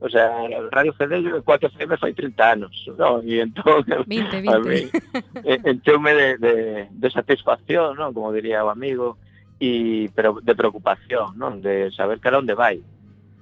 [0.01, 0.31] O sea,
[0.71, 3.19] Radio Fedello e 4 FM fai 30 anos, non?
[3.27, 4.47] E entón, 20, 20.
[4.47, 4.87] a mí,
[5.67, 6.55] enteume de, de,
[6.87, 8.15] de satisfacción, non?
[8.15, 9.19] Como diría o amigo,
[9.59, 11.59] e pero de preocupación, non?
[11.59, 12.79] De saber cara onde vai.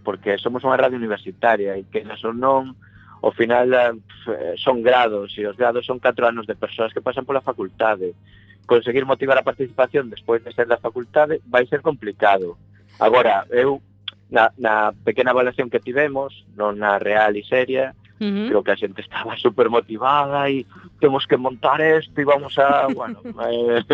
[0.00, 2.72] Porque somos unha radio universitaria e que nos non
[3.20, 7.28] ao final eh, son grados e os grados son 4 anos de persoas que pasan
[7.28, 8.16] pola facultade.
[8.64, 12.56] Conseguir motivar a participación despois de ser da facultade vai ser complicado.
[12.98, 13.84] Agora, eu
[14.30, 18.48] na, na pequena evaluación que tivemos, non na real e seria, Uh -huh.
[18.48, 20.64] Creo que a xente estaba super motivada e
[21.00, 23.84] temos que montar isto e vamos a, bueno, eh.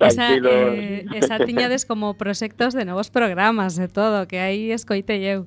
[0.00, 5.44] Esa, eh, esa tiñades como proxectos de novos programas e todo, que aí escoite eu.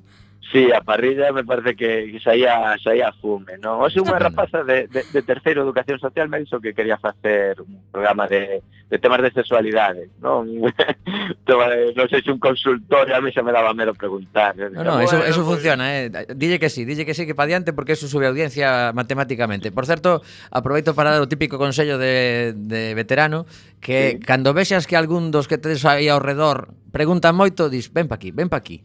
[0.52, 3.78] Sí, a parrilla me parece que, que saía, saía fume, non?
[3.86, 7.78] Oxe, unha rapaza de, de, de terceiro educación social me dixo que quería facer un
[7.92, 8.58] programa de,
[8.90, 10.50] de temas de sexualidade, non?
[11.94, 14.58] non sei se un consultor a mí xa me daba mero preguntar.
[14.58, 15.60] No, no, eso, bueno, eso pues...
[15.60, 16.10] funciona, eh?
[16.34, 19.70] Dille que sí, dille que sí, que pa diante, porque eso sube audiencia matemáticamente.
[19.70, 20.18] Por certo,
[20.50, 23.46] aproveito para dar o típico consello de, de veterano,
[23.78, 24.26] que sí.
[24.26, 28.18] cando vexas que algún dos que tedes aí ao redor pregunta moito, dis, ven pa
[28.18, 28.82] aquí, ven pa aquí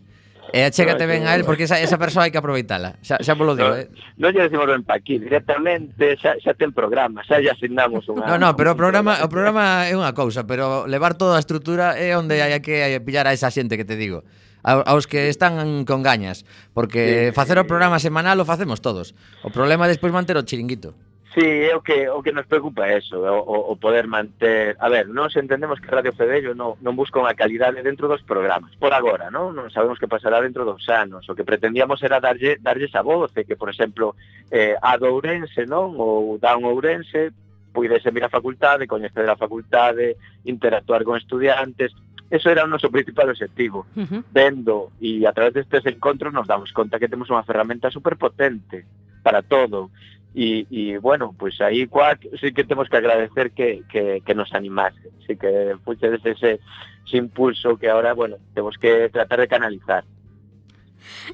[0.54, 3.00] E achégate ben a él, porque esa, esa persoa hai que aproveitala.
[3.02, 3.90] Xa, xa polo digo, no, eh.
[4.18, 8.26] Non lle decimos ben pa aquí, directamente xa, xa ten programa, xa lle asignamos unha...
[8.30, 11.98] No, no, pero o programa, o programa é unha cousa, pero levar toda a estrutura
[11.98, 14.24] é onde hai que pillar a esa xente que te digo
[14.66, 16.42] aos que están con gañas,
[16.74, 19.14] porque facer o programa semanal o facemos todos.
[19.46, 20.98] O problema é despois manter o chiringuito.
[21.36, 24.78] Sí, é o que o que nos preocupa é eso, o, o poder manter...
[24.80, 28.71] A ver, nós entendemos que Radio Fedello non, non busca unha calidade dentro dos programas,
[28.80, 29.52] por agora, non?
[29.52, 31.28] Non sabemos que pasará dentro dos anos.
[31.28, 34.15] O que pretendíamos era darlle, darlle esa voz, que, por exemplo,
[34.48, 36.00] eh, a do Ourense, non?
[36.00, 37.36] Ou da un Ourense,
[37.76, 40.15] puidese vir a facultade, coñecer a facultade,
[40.48, 41.91] interactuar con estudiantes,
[42.26, 43.86] Eso era o noso principal objetivo.
[43.93, 44.21] Uh -huh.
[44.34, 48.82] Vendo e a través destes encontros nos damos conta que temos unha ferramenta superpotente
[49.21, 49.93] para todo.
[50.36, 54.54] E, e bueno, pues aí cuac sí que temos que agradecer que, que, que nos
[54.54, 56.60] animase sí que puxedes ese,
[57.08, 60.04] ese impulso que ahora, bueno, temos que tratar de canalizar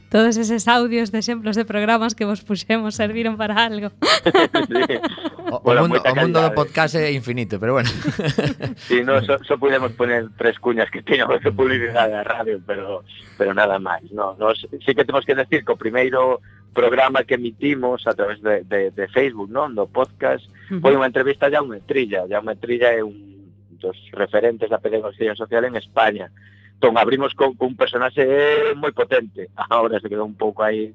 [0.09, 3.89] Todos eses audios de exemplos de programas que vos puxemos serviron para algo.
[4.67, 4.99] sí,
[5.51, 6.55] O, o mundo, o mundo do calidade.
[6.55, 7.89] podcast é infinito, pero bueno.
[8.87, 13.03] sí no, so, so pudemos poner tres cuñas que teñamos de publicidade a radio pero,
[13.37, 16.39] pero nada máis no, nos, sí que temos que decir que o primeiro
[16.73, 19.75] programa que emitimos a través de, de, de Facebook, non?
[19.75, 20.81] Do podcast, uh -huh.
[20.81, 22.27] foi unha entrevista a Jaume Trilla.
[22.27, 23.31] Jaume Trilla é un
[23.81, 26.29] dos referentes da pedagogía social en España.
[26.75, 28.23] Entón, abrimos con, con un personaxe
[28.77, 29.49] moi potente.
[29.73, 30.93] Ahora se quedou un pouco aí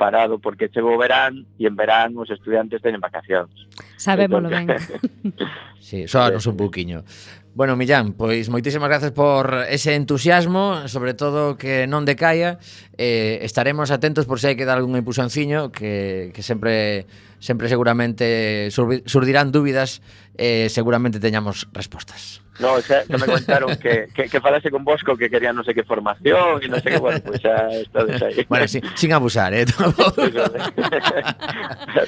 [0.00, 3.52] parado porque chegou o verán e en verán os estudiantes teñen vacacións.
[4.00, 5.44] Sabémolo entón, ben.
[5.78, 7.04] sí, sóanos un buquiño.
[7.52, 12.62] Bueno, Millán, pois moitísimas gracias por ese entusiasmo, sobre todo que non decaia.
[12.94, 17.10] Eh, estaremos atentos por se hai que dar algún impulsanciño que, que sempre
[17.40, 20.02] sempre seguramente surdirán dúbidas
[20.36, 22.42] e eh, seguramente teñamos respostas.
[22.60, 25.72] No, xa, xa me contaron que, que, que falase con Bosco que quería non sei
[25.72, 28.44] que formación e non sei que, bueno, pois xa estades aí.
[28.52, 29.64] Bueno, sin, sin abusar, eh?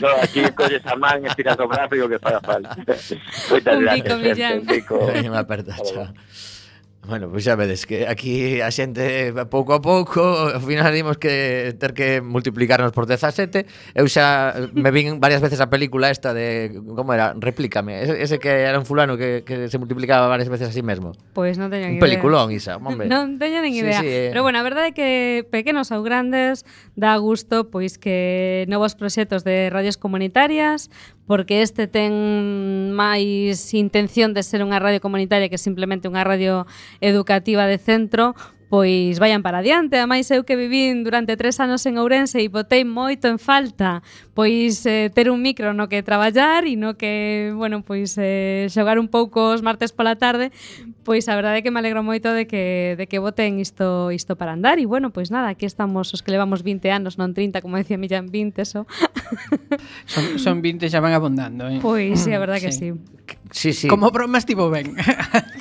[0.05, 2.77] no, aquí colles a man, estiras o brazo e o que faga falta.
[3.49, 4.61] Moitas Un gracias, bico, Millán.
[4.61, 4.97] un bico.
[5.09, 6.13] Me aperta, chao.
[7.05, 11.19] Bueno, pois pues xa vedes que aquí a xente pouco a pouco, ao final dimos
[11.19, 13.67] que ter que multiplicarnos por 17.
[13.99, 18.39] Eu xa me vin varias veces a película esta de como era, Replícame, ese, ese
[18.39, 21.11] que era un fulano que, que se multiplicaba varias veces a sí mesmo.
[21.35, 21.99] Pois pues non teño un idea.
[21.99, 23.11] Un peliculón, Isa, hombre.
[23.11, 23.99] Non teño nin idea.
[23.99, 24.31] Sí, sí, eh.
[24.31, 26.63] Pero bueno, a verdade é que pequenos ou grandes
[26.95, 30.87] dá gusto pois que novos proxectos de radios comunitarias
[31.33, 36.69] porque este ten máis intención de ser unha radio comunitaria que simplemente unha radio
[37.01, 38.37] educativa de centro,
[38.73, 40.01] pois vayan para adiante.
[40.01, 44.01] Ademais, eu que vivín durante tres anos en Ourense e botei moito en falta
[44.33, 48.97] pois eh, ter un micro no que traballar e no que, bueno, pois eh, xogar
[48.97, 50.57] un pouco os martes pola tarde,
[51.05, 54.41] pois a verdade é que me alegro moito de que, de que boten isto, isto
[54.41, 54.81] para andar.
[54.81, 58.01] E bueno, pois nada, aquí estamos os que levamos 20 anos, non 30, como decía
[58.01, 58.89] Millán, 20 eso.
[60.09, 61.81] Son, son 20 xa van abundando, eh?
[61.81, 62.67] Pois sí, a verdade sí.
[62.67, 62.89] que sí.
[63.53, 63.89] Sí, sí.
[63.89, 64.97] Como bromas tipo ben.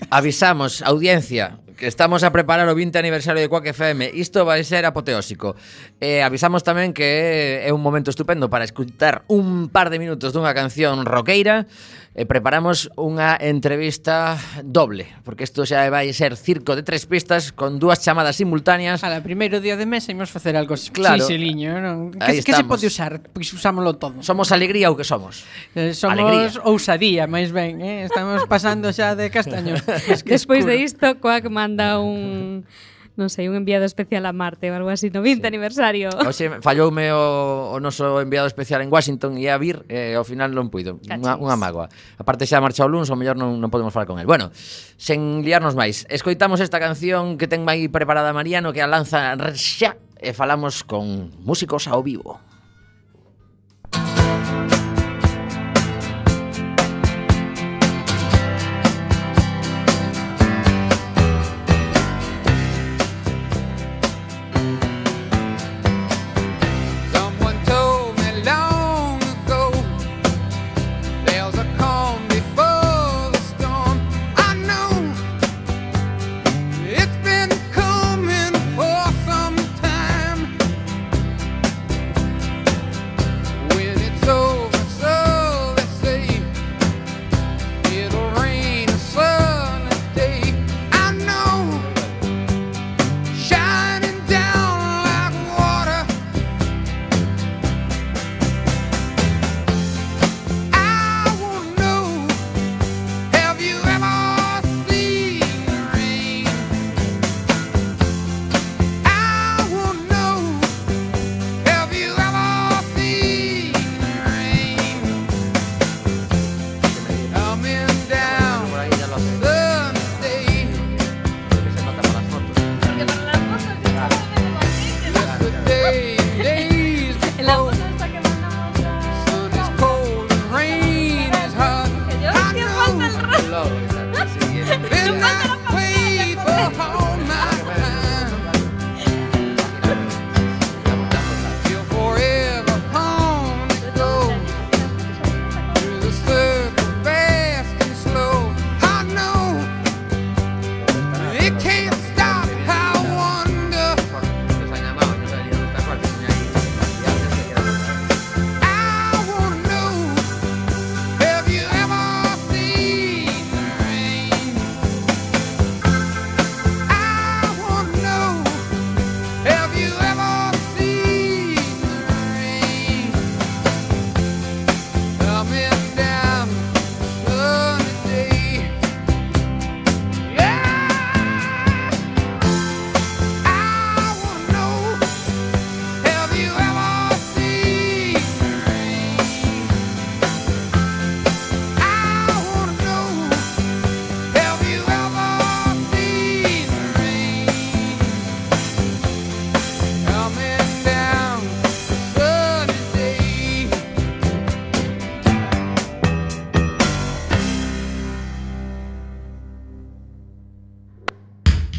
[0.10, 5.58] Avisamos, audiencia, Estamos a preparar o 20 aniversario de Quack FM Isto vai ser apoteósico.
[5.98, 10.54] Eh, Avisamos tamén que é un momento estupendo Para escutar un par de minutos dunha
[10.54, 11.66] canción roqueira
[12.12, 14.36] e preparamos unha entrevista
[14.68, 19.00] doble, porque isto xa vai ser circo de tres pistas con dúas chamadas simultáneas.
[19.08, 22.12] Ala, primeiro día de mes imos facer algo claro, xiseliño, non?
[22.12, 23.24] Que, que se pode usar?
[23.32, 24.20] Pois usámoslo todo.
[24.20, 25.48] Somos alegría ou que somos?
[25.72, 26.52] Eh, somos alegría.
[26.68, 28.04] ousadía, máis ben, eh?
[28.04, 29.80] estamos pasando xa de castaños.
[30.28, 32.68] Despois de isto, Coac manda un
[33.20, 35.48] non sei, un enviado especial a Marte ou algo así no 20 sí.
[35.48, 36.08] aniversario.
[36.24, 40.24] Oxe, falloume o, o noso enviado especial en Washington e a vir e eh, ao
[40.24, 41.00] final non puido.
[41.08, 41.92] Unha, unha mágoa.
[42.24, 44.28] parte xa marcha o luns, o mellor non, non podemos falar con el.
[44.28, 44.50] Bueno,
[44.96, 50.00] sen liarnos máis, escoitamos esta canción que ten aí preparada Mariano que a lanza xa
[50.22, 52.51] e falamos con músicos ao vivo.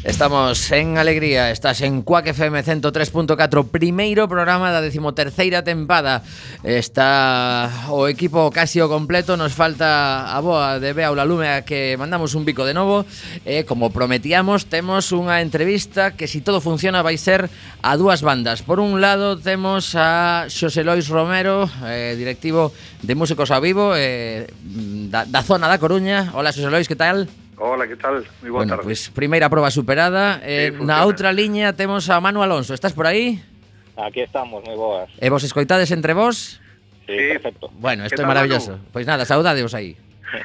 [0.05, 6.27] Estamos en alegría, estás en Cuac FM 103.4, primeiro programa da decimoterceira tempada.
[6.67, 11.95] Está o equipo casi o completo, nos falta a boa de Bea Ulalume a que
[11.95, 13.07] mandamos un bico de novo.
[13.47, 17.47] E, eh, como prometíamos, temos unha entrevista que, si todo funciona, vai ser
[17.79, 18.67] a dúas bandas.
[18.67, 22.75] Por un lado, temos a Xosé Lois Romero, eh, directivo
[23.07, 24.51] de Músicos a Vivo, eh,
[25.15, 26.35] da, da zona da Coruña.
[26.35, 27.31] Hola, Xosé Lois, que tal?
[27.57, 28.25] Hola, que tal?
[28.41, 28.85] Moi boa Bueno, tarde.
[28.89, 33.07] pois primeira proba superada eh, Sí, Na outra liña temos a Manu Alonso Estás por
[33.07, 33.39] aí?
[33.93, 35.13] Aquí estamos, moi boas.
[35.21, 36.59] E vos escoitades entre vos?
[37.05, 37.35] Sí, Sí.
[37.37, 37.69] perfecto.
[37.77, 39.95] Bueno, isto é maravilloso Pois nada, saudadeos aí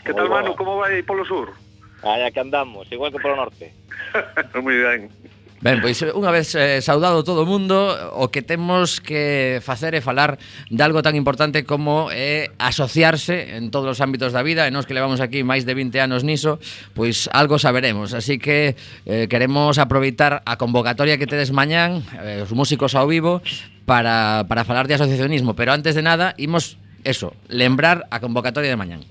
[0.04, 0.52] Que tal, Manu?
[0.60, 1.56] Como vai polo sur?
[2.04, 3.74] Allá que andamos, igual que polo norte.
[4.62, 5.10] Moi ben.
[5.58, 9.98] Ben, pois eh, unha vez eh, saudado todo o mundo, o que temos que facer
[9.98, 10.38] é falar
[10.70, 14.72] de algo tan importante como é eh, asociarse en todos os ámbitos da vida, e
[14.72, 16.62] nós que levamos aquí máis de 20 anos niso,
[16.94, 18.14] pois algo saberemos.
[18.14, 18.78] Así que
[19.10, 23.42] eh, queremos aproveitar a convocatoria que tedes mañán, eh, os músicos ao vivo,
[23.90, 25.58] para, para falar de asociacionismo.
[25.58, 29.02] Pero antes de nada, imos, eso, lembrar a convocatoria de mañán.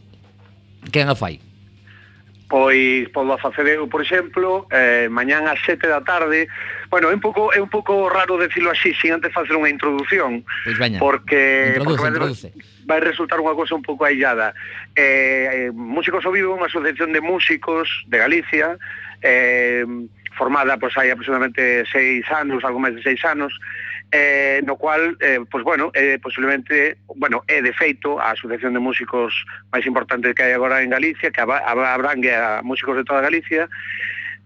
[0.94, 1.42] Quen a fai?
[2.48, 6.46] pois podo facer eu, por exemplo, eh, mañán ás sete da tarde.
[6.86, 10.46] Bueno, é un pouco é un pouco raro decirlo así sin antes facer unha introdución,
[10.62, 12.48] pois veña, porque, introduce, porque introduce.
[12.86, 14.54] vai resultar unha cosa un pouco aillada.
[14.94, 18.78] Eh, eh Músicos ao Vivo é unha asociación de músicos de Galicia,
[19.26, 19.82] eh,
[20.38, 23.50] formada pois hai aproximadamente seis anos, algo máis de seis anos,
[24.16, 28.72] eh, no cual, eh, pois pues bueno, eh, posiblemente, bueno, é de feito a asociación
[28.72, 33.20] de músicos máis importante que hai agora en Galicia, que abrangue a músicos de toda
[33.20, 33.68] Galicia,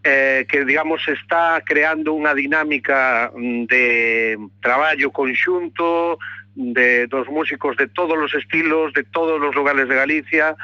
[0.03, 3.85] eh, que, digamos, está creando unha dinámica mm, de
[4.59, 6.19] traballo conxunto
[6.59, 10.59] de dos músicos de todos os estilos, de todos os lugares de Galicia,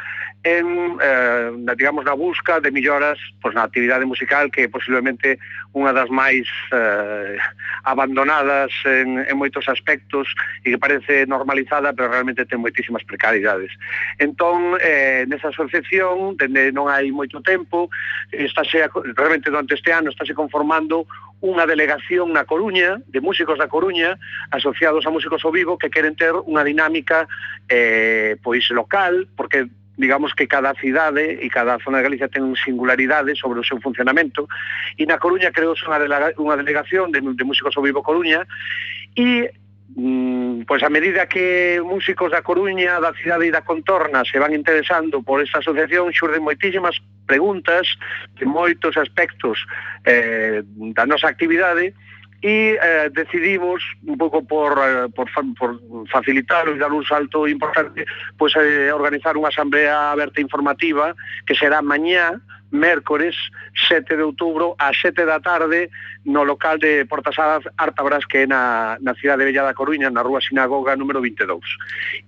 [0.46, 5.42] en, eh, na, digamos, na busca de melloras pois, na actividade musical que posiblemente
[5.74, 7.34] unha das máis eh,
[7.82, 10.30] abandonadas en, en moitos aspectos
[10.62, 13.74] e que parece normalizada, pero realmente ten moitísimas precariedades.
[14.22, 17.90] Entón, eh, nesa asociación, dende non hai moito tempo,
[18.30, 18.86] estáse,
[19.18, 21.10] realmente durante este ano, estáse conformando
[21.42, 24.14] unha delegación na Coruña, de músicos da Coruña,
[24.54, 27.26] asociados a músicos ao vivo, que queren ter unha dinámica
[27.66, 29.66] eh, pois local, porque
[29.96, 34.48] digamos que cada cidade e cada zona de Galicia ten singularidades sobre o seu funcionamento.
[34.96, 38.44] E na Coruña creouse unha, delega, unha delegación de, de músicos ao vivo Coruña
[39.16, 39.48] e
[39.96, 44.52] mm, pois a medida que músicos da Coruña, da cidade e da contorna se van
[44.52, 47.88] interesando por esta asociación, xurden moitísimas preguntas
[48.36, 49.64] de moitos aspectos
[50.04, 50.60] eh,
[50.92, 55.80] da nosa actividade, e e eh, decidimos un pouco por, eh, por, por
[56.10, 58.04] facilitar e dar un salto importante
[58.36, 61.16] pois pues, eh, organizar unha asamblea aberta informativa
[61.48, 62.36] que será mañá
[62.70, 63.36] mércores
[63.88, 65.90] 7 de outubro ás 7 da tarde
[66.26, 70.22] no local de Portasadas Artabras que é na, na cidade de Bella da Coruña na
[70.22, 71.60] rúa Sinagoga número 22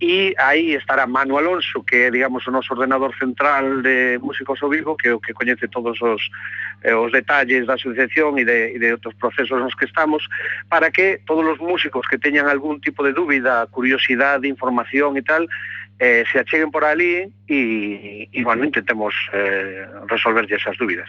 [0.01, 4.71] e aí estará Manu Alonso que é digamos o noso ordenador central de Músicos ao
[4.71, 6.23] Vivo que o que coñece todos os,
[6.83, 10.23] eh, os detalles da asociación e de, e de outros procesos nos que estamos
[10.71, 15.49] para que todos os músicos que teñan algún tipo de dúbida, curiosidade, información e tal
[15.99, 21.09] eh, se acheguen por ali e, e bueno, intentemos eh, resolverlle esas dúbidas.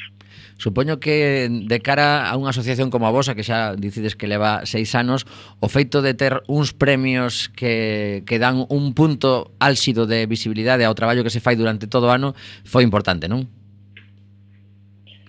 [0.57, 4.65] Supoño que de cara a unha asociación como a vosa, que xa dicides que leva
[4.65, 5.29] seis anos,
[5.61, 10.97] o feito de ter uns premios que, que dan un punto álxido de visibilidade ao
[10.97, 12.33] traballo que se fai durante todo o ano
[12.65, 13.58] foi importante, non?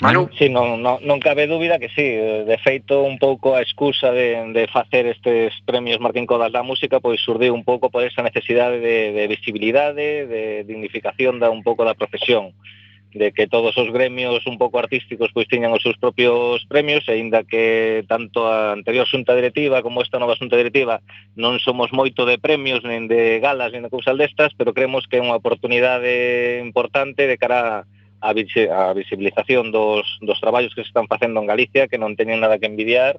[0.01, 0.31] Manu?
[0.39, 2.17] Sí, non, non, non cabe dúbida que sí.
[2.49, 7.05] De feito, un pouco a excusa de, de facer estes premios Martín Codas da Música
[7.05, 11.85] pois surdiu un pouco por esa necesidade de, de visibilidade, de dignificación da un pouco
[11.85, 12.57] da profesión
[13.13, 17.43] de que todos os gremios un pouco artísticos pois tiñan os seus propios premios, aínda
[17.43, 21.03] que tanto a anterior xunta directiva como esta nova xunta directiva
[21.35, 25.19] non somos moito de premios, nen de galas, nen de cousas destas, pero creemos que
[25.19, 31.09] é unha oportunidade importante de cara a a visibilización dos, dos traballos que se están
[31.09, 33.17] facendo en Galicia que non teñen nada que envidiar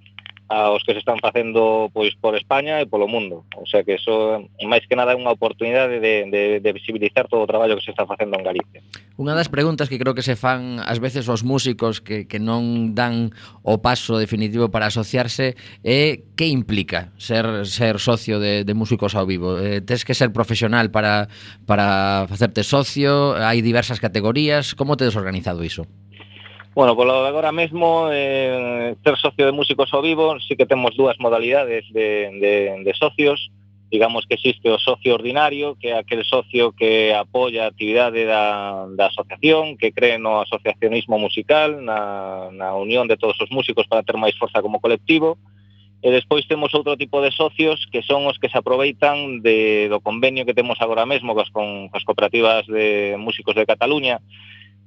[0.51, 3.47] aos que se están facendo pois por España e polo mundo.
[3.55, 7.47] O sea que eso máis que nada é unha oportunidade de, de, de visibilizar todo
[7.47, 8.83] o traballo que se está facendo en Galicia.
[9.15, 12.91] Unha das preguntas que creo que se fan ás veces aos músicos que, que non
[12.91, 13.31] dan
[13.63, 15.55] o paso definitivo para asociarse
[15.87, 19.55] é que implica ser ser socio de, de músicos ao vivo.
[19.55, 21.31] Eh, tes que ser profesional para
[21.63, 25.87] para facerte socio, hai diversas categorías, como tedes organizado iso?
[26.73, 31.19] Bueno, polo agora mesmo eh, ser socio de músicos ao vivo sí que temos dúas
[31.19, 33.51] modalidades de, de, de socios.
[33.91, 38.87] Digamos que existe o socio ordinario que é aquel socio que apoia a actividade da,
[38.87, 44.07] da asociación que cree no asociacionismo musical na, na unión de todos os músicos para
[44.07, 45.35] ter máis forza como colectivo.
[45.99, 49.99] E despois temos outro tipo de socios que son os que se aproveitan de, do
[49.99, 54.23] convenio que temos agora mesmo cos, con, cos cooperativas de músicos de Cataluña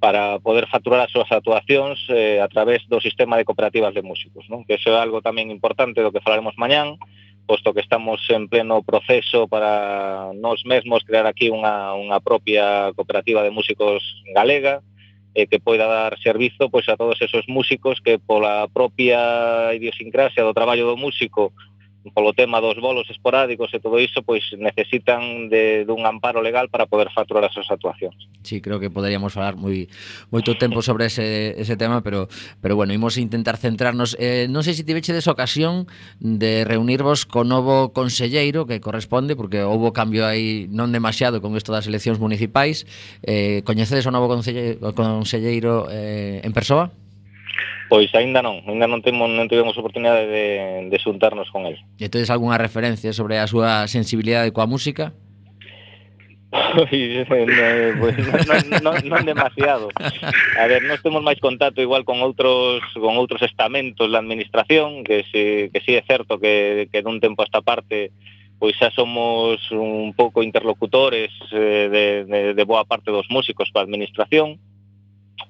[0.05, 4.45] para poder facturar as súas actuacións eh, a través do sistema de cooperativas de músicos,
[4.53, 4.61] non?
[4.61, 7.01] que iso é algo tamén importante do que falaremos mañán,
[7.49, 13.41] posto que estamos en pleno proceso para nós mesmos crear aquí unha, unha propia cooperativa
[13.41, 14.05] de músicos
[14.37, 14.85] galega
[15.33, 20.53] eh, que poida dar servizo pois a todos esos músicos que pola propia idiosincrasia do
[20.53, 21.57] traballo do músico
[22.13, 26.85] polo tema dos bolos esporádicos e todo iso, pois necesitan de dun amparo legal para
[26.85, 28.29] poder facturar as súas actuacións.
[28.45, 29.89] Sí, creo que poderíamos falar moi
[30.29, 32.29] moito tempo sobre ese, ese tema, pero
[32.61, 34.19] pero bueno, imos intentar centrarnos.
[34.21, 35.89] Eh, non sei se tivechedes ocasión
[36.21, 41.73] de reunirvos co novo conselleiro que corresponde, porque houbo cambio aí non demasiado con isto
[41.73, 42.85] das eleccións municipais.
[43.25, 46.93] Eh, coñecedes o novo conselleiro, conselleiro eh, en persoa?
[47.95, 50.47] Pois aínda non, aínda non temos non tivemos oportunidade de,
[50.91, 51.79] de xuntarnos con el.
[52.03, 55.15] E tedes algunha referencia sobre a súa sensibilidade coa música?
[56.51, 58.19] Pois, eh, eh, pois
[58.51, 59.95] non, non, non demasiado.
[60.59, 65.23] A ver, nós temos máis contacto igual con outros con outros estamentos da administración, que
[65.31, 68.11] si, que si é certo que, que dun tempo a esta parte
[68.59, 73.87] pois xa somos un pouco interlocutores eh, de, de, de boa parte dos músicos coa
[73.87, 74.74] administración, uh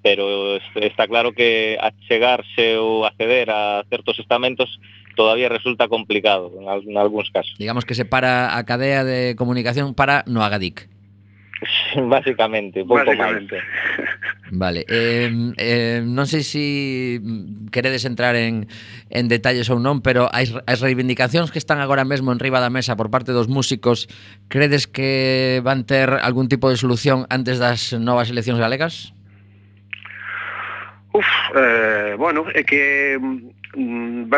[0.02, 4.80] pero está claro que achegarse ou acceder a certos estamentos
[5.16, 7.54] todavía resulta complicado en algúns casos.
[7.58, 10.88] Digamos que se para a cadea de comunicación para no agadic.
[11.96, 13.48] Básicamente, pouco máis.
[14.54, 16.66] Vale, eh, eh, non sei se si
[17.72, 18.68] queredes entrar en,
[19.08, 22.70] en detalles ou non, pero as, as reivindicacións que están agora mesmo en riba da
[22.70, 24.06] mesa por parte dos músicos,
[24.52, 29.16] credes que van ter algún tipo de solución antes das novas eleccións galegas?
[31.14, 34.28] Uf, eh, bueno, é que mm, mm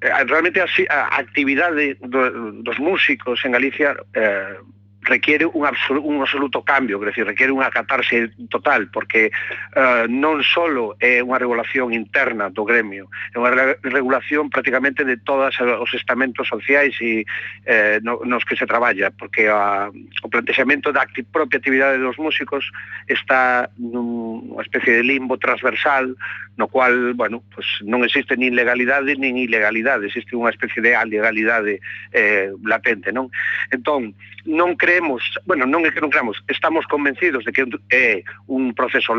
[0.00, 4.58] eh, realmente así, a actividade do, dos músicos en Galicia eh,
[5.04, 9.30] requiere un, absoluto, un absoluto cambio, quer decir, requiere unha catarse total, porque
[9.76, 10.66] uh, non só
[10.98, 16.96] é unha regulación interna do gremio, é unha regulación prácticamente de todas os estamentos sociais
[17.04, 17.28] e
[17.68, 22.16] eh, no, nos que se traballa, porque a, o plantexamento da acti propia actividade dos
[22.16, 22.64] músicos
[23.06, 26.16] está nunha especie de limbo transversal
[26.56, 31.82] no cual, bueno, pues non existe nin legalidade nin ilegalidade, existe unha especie de alegalidade
[32.14, 33.26] eh, latente, non?
[33.74, 34.14] Entón,
[34.46, 38.78] non creo creemos, bueno, non é que non creamos, estamos convencidos de que é un
[38.78, 39.10] proceso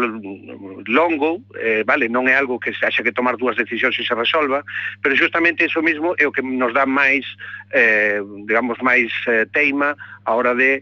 [0.88, 4.16] longo, eh, vale, non é algo que se haxa que tomar dúas decisións e se
[4.16, 4.64] resolva,
[5.04, 7.28] pero justamente iso mesmo é o que nos dá máis,
[7.76, 10.80] eh, digamos, máis eh, teima a hora de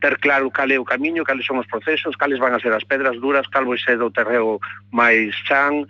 [0.00, 2.84] ter claro cal é o camiño, cales son os procesos, cales van a ser as
[2.84, 4.56] pedras duras, cal vai ser o terreo
[4.88, 5.84] máis chan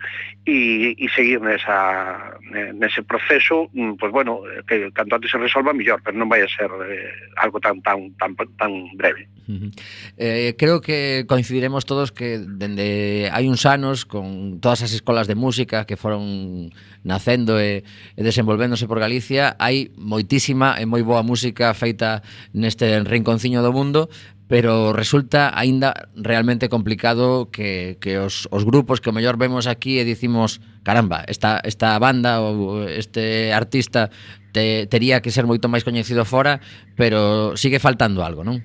[0.45, 2.35] e, e seguir nesa,
[2.75, 6.67] nese proceso, pois bueno, que canto antes se resolva mellor, pero non vai a ser
[6.91, 9.31] eh, algo tan tan tan tan breve.
[9.47, 9.71] Uh -huh.
[10.17, 15.39] eh, creo que coincidiremos todos que dende hai uns anos con todas as escolas de
[15.39, 16.69] música que foron
[17.05, 17.85] nacendo e,
[18.17, 23.84] e desenvolvéndose por Galicia, hai moitísima e moi boa música feita neste rinconciño do mundo
[23.85, 24.09] mundo
[24.47, 29.97] pero resulta aínda realmente complicado que, que os, os grupos que o mellor vemos aquí
[29.97, 34.13] e dicimos caramba, esta, esta banda ou este artista
[34.53, 36.61] te, tería que ser moito máis coñecido fora
[36.93, 38.61] pero sigue faltando algo, non?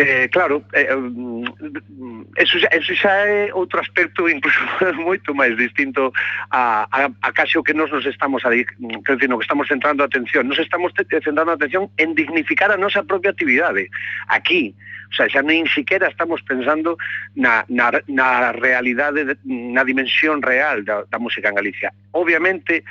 [0.00, 4.62] Eh, claro, eh, mm, eso, xa, eso xa é outro aspecto incluso
[4.94, 6.14] moito máis distinto
[6.54, 9.66] a, a, a case o que nos nos estamos a, mm, decir, no que estamos
[9.66, 10.46] centrando a atención.
[10.46, 13.90] Nos estamos centrando a atención en dignificar a nosa propia actividade.
[14.30, 14.70] Aquí,
[15.08, 17.00] O sea, xa nin siquiera estamos pensando
[17.32, 21.88] na, na, na realidade, na dimensión real da, da música en Galicia.
[22.12, 22.84] Obviamente,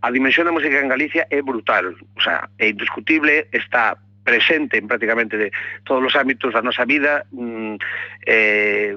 [0.00, 1.92] a dimensión da música en Galicia é brutal.
[2.16, 5.48] O sea, é indiscutible, está presente en prácticamente de
[5.84, 7.80] todos os ámbitos da nosa vida mm,
[8.28, 8.92] eh,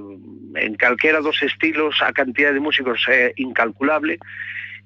[0.59, 4.19] en calquera dos estilos a cantidad de músicos é incalculable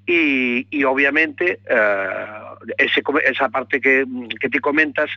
[0.06, 4.06] e, e obviamente eh, ese, esa parte que,
[4.38, 5.10] que ti comentas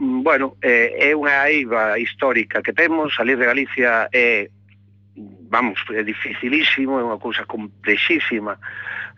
[0.00, 5.82] mm, bueno, eh, é unha eiva histórica que temos, salir de Galicia é eh, vamos,
[5.90, 8.56] é dificilísimo, é unha cousa complexísima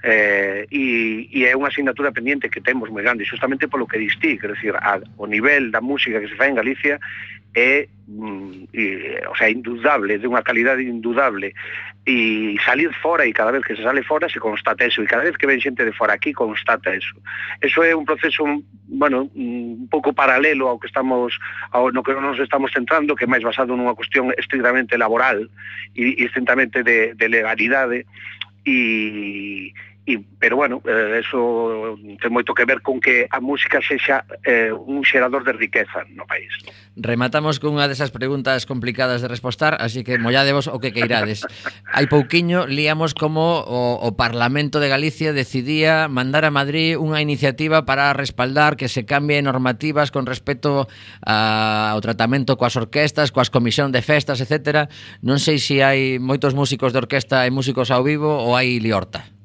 [0.03, 4.41] eh, e, e é unha asignatura pendiente que temos moi grande, justamente polo que distí,
[4.41, 6.97] quer dizer, a, o nivel da música que se fai en Galicia
[7.55, 11.53] é mm, e, o sea, indudable, de unha calidade indudable
[12.03, 15.23] e salir fora e cada vez que se sale fora se constata eso e cada
[15.23, 17.15] vez que ven xente de fora aquí constata eso.
[17.61, 18.43] Eso é un proceso
[18.89, 21.39] bueno, un pouco paralelo ao que estamos
[21.71, 25.47] ao no que nos estamos centrando, que é máis basado nunha cuestión estrictamente laboral
[25.95, 28.07] e, e estrictamente de, de legalidade
[28.65, 29.73] e
[30.05, 34.75] e, pero bueno, eh, eso ten moito que ver con que a música sexa eh,
[34.75, 36.51] un xerador de riqueza no país.
[36.99, 41.47] Rematamos cunha desas preguntas complicadas de respostar, así que molladevos o que queirades.
[41.95, 47.87] Hai pouquiño líamos como o, o Parlamento de Galicia decidía mandar a Madrid unha iniciativa
[47.87, 50.91] para respaldar que se cambie normativas con respecto
[51.23, 54.91] a, ao tratamento coas orquestas, coas comisión de festas, etc.
[55.23, 59.42] Non sei se hai moitos músicos de orquesta e músicos ao vivo ou hai liorta.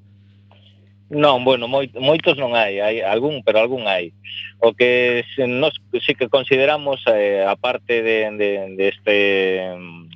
[1.08, 4.12] Non, bueno, moi, moitos non hai, hai algún, pero algún hai.
[4.60, 5.72] O que se, nos
[6.04, 9.16] sí que consideramos eh, a parte de, de, de este
[9.72, 10.08] mm,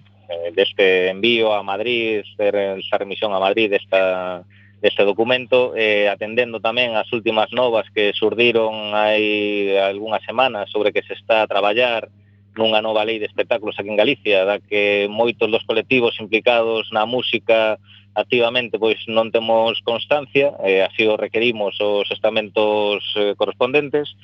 [0.56, 4.44] deste envío a Madrid, esta remisión a Madrid desta
[4.82, 11.06] deste documento, eh, atendendo tamén as últimas novas que surdiron hai algunhas semanas sobre que
[11.06, 12.10] se está a traballar
[12.58, 17.06] nunha nova lei de espectáculos aquí en Galicia, da que moitos dos colectivos implicados na
[17.06, 17.80] música,
[18.14, 24.16] activamente pois non temos constancia, eh, así o requerimos os estamentos eh, correspondentes,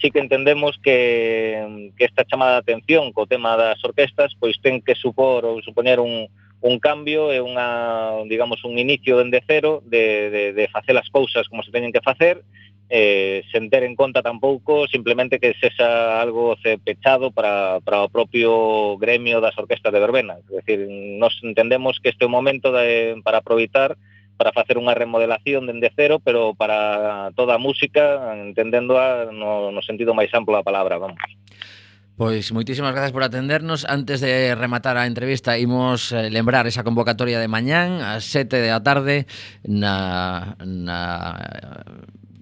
[0.00, 4.82] sí que entendemos que, que esta chamada de atención co tema das orquestas pois ten
[4.82, 6.28] que supor ou supoñer un,
[6.60, 11.48] un cambio e unha, digamos, un inicio dende cero de, de, de facer as cousas
[11.48, 12.42] como se teñen que facer
[12.88, 18.96] eh, sen ter en conta tampouco simplemente que sexa algo pechado para, para o propio
[18.98, 20.38] gremio das orquestas de verbena.
[20.38, 23.98] Es decir, nos entendemos que este é o momento de, para aproveitar
[24.36, 30.12] para facer unha remodelación dende cero, pero para toda a música, entendéndoa no, no sentido
[30.12, 31.24] máis amplo da palabra, vamos.
[32.16, 33.84] Pois moitísimas grazas por atendernos.
[33.84, 38.80] Antes de rematar a entrevista, imos eh, lembrar esa convocatoria de mañán ás 7 da
[38.80, 39.28] tarde
[39.68, 41.36] na, na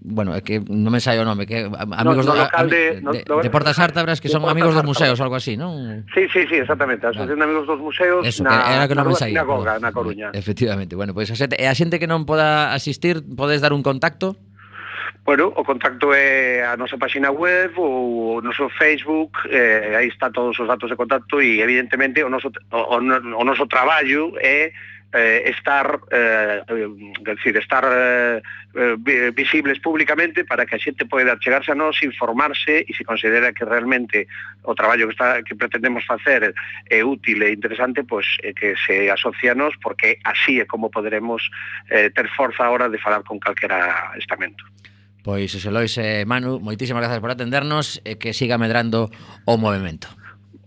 [0.05, 3.01] bueno, é que non me sai o nome, que amigos no, no do, local de,
[3.01, 6.05] no, de, no, de Portas Ártabras que son Portas amigos dos museos, algo así, non?
[6.13, 8.95] Sí, sí, sí, exactamente, a Asociación de Amigos dos Museos Eso, na, que era que
[9.01, 9.41] non me saía.
[9.41, 10.29] Na, na Coruña.
[10.37, 13.81] Efectivamente, bueno, pois pues, a xente, a xente que non poda asistir, podes dar un
[13.81, 14.37] contacto?
[15.25, 20.29] Bueno, o contacto é a nosa páxina web ou o noso Facebook, eh, aí está
[20.29, 24.69] todos os datos de contacto e evidentemente o noso, o, o, o noso traballo é
[25.15, 26.89] eh, estar eh, eh,
[27.23, 28.43] decir, estar eh,
[28.75, 33.55] eh visibles públicamente para que a xente poida chegarse a nós, informarse e se considera
[33.55, 34.27] que realmente
[34.67, 36.53] o traballo que, está, que pretendemos facer
[36.91, 40.67] é útil e interesante, pois pues, eh, que se asocia a nós porque así é
[40.67, 41.47] como poderemos
[41.89, 44.67] eh, ter forza a hora de falar con calquera estamento.
[45.23, 49.09] Pois, José Lois e Manu, moitísimas grazas por atendernos e que siga medrando
[49.49, 50.11] o movimento.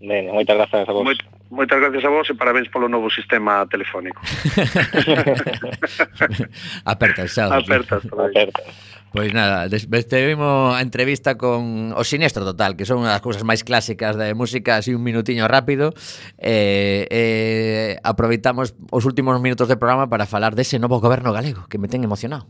[0.00, 1.04] Ben, moitas grazas a vos.
[1.04, 4.20] Moit Moitas gracias a vos e parabéns polo novo sistema telefónico.
[6.84, 7.48] Aperta, xa.
[7.48, 8.68] Apertas, apertas.
[9.08, 13.64] Pois nada, despedimos a entrevista con o Sinestro Total, que son unha das cousas máis
[13.64, 15.96] clásicas da música, así un minutiño rápido.
[16.36, 21.80] Eh, eh, aproveitamos os últimos minutos do programa para falar dese novo goberno galego, que
[21.80, 22.44] me ten emocionado.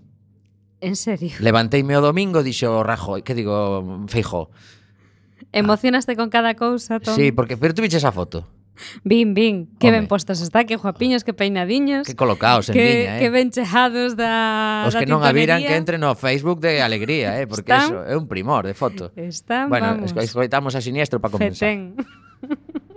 [0.82, 1.38] En serio?
[1.38, 4.50] Levanteime o domingo, dixo Rajoy, que digo, Feijo.
[5.54, 6.18] Emocionaste ah.
[6.18, 7.14] con cada cousa, Tom.
[7.14, 8.57] Sí, porque, pero tú viches a foto.
[9.04, 9.98] Vin, vin, que Home.
[10.00, 12.06] ben postos está, que guapiños, que peinadiños.
[12.06, 13.20] Que colocaos en que, liña, eh.
[13.20, 16.80] Que ben chejados da Os da que non a viran que entren no Facebook de
[16.80, 17.90] alegría, eh, porque Están...
[17.90, 19.10] eso é un primor de foto.
[19.14, 20.14] Están, bueno, vamos.
[20.16, 21.68] escoitamos a siniestro para comenzar.
[21.68, 21.96] Fetén.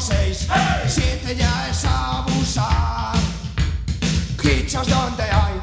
[0.00, 0.46] son seis,
[0.88, 3.14] siete ya es abusar.
[4.40, 5.55] Quichas donde hay.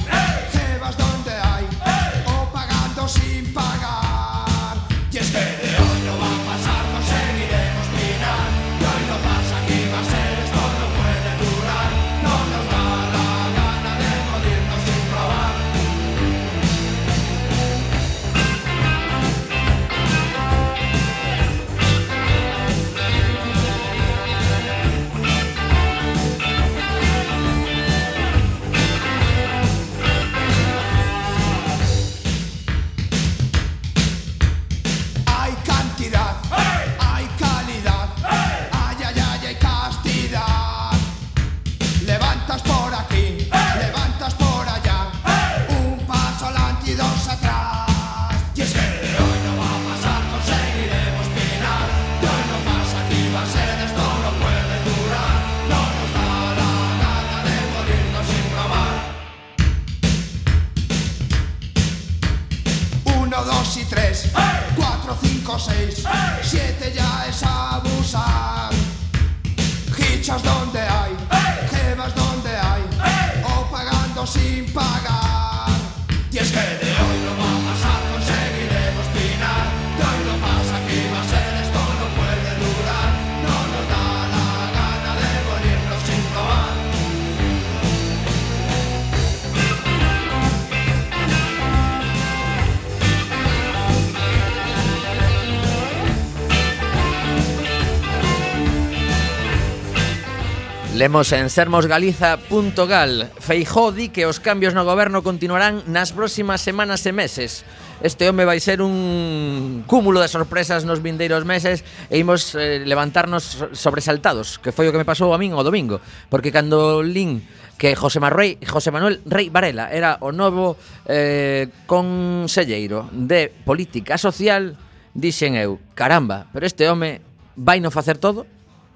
[101.03, 107.11] Lemos en sermosgaliza.gal Feijó di que os cambios no goberno continuarán nas próximas semanas e
[107.11, 107.67] meses.
[107.99, 113.67] Este home vai ser un cúmulo de sorpresas nos vindeiros meses e imos eh, levantarnos
[113.75, 115.99] sobresaltados, que foi o que me pasou a min o domingo,
[116.31, 117.43] porque cando lin
[117.75, 124.79] que José, Marrey, José Manuel Rey Varela era o novo eh, conselleiro de Política Social,
[125.11, 127.19] dixen eu, caramba, pero este home
[127.59, 128.47] vai non facer todo?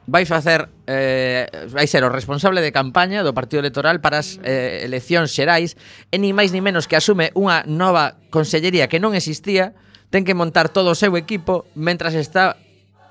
[0.07, 4.87] vai facer eh, vai ser o responsable de campaña do Partido Electoral para as eh,
[4.87, 5.75] eleccións xerais
[6.09, 9.75] e nin máis ni menos que asume unha nova consellería que non existía
[10.07, 12.55] ten que montar todo o seu equipo mentras está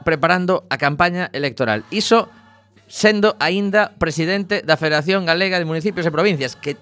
[0.09, 1.85] preparando a campaña electoral.
[1.93, 2.33] Iso
[2.89, 6.79] sendo aínda presidente da Federación Galega de Municipios e Provincias, que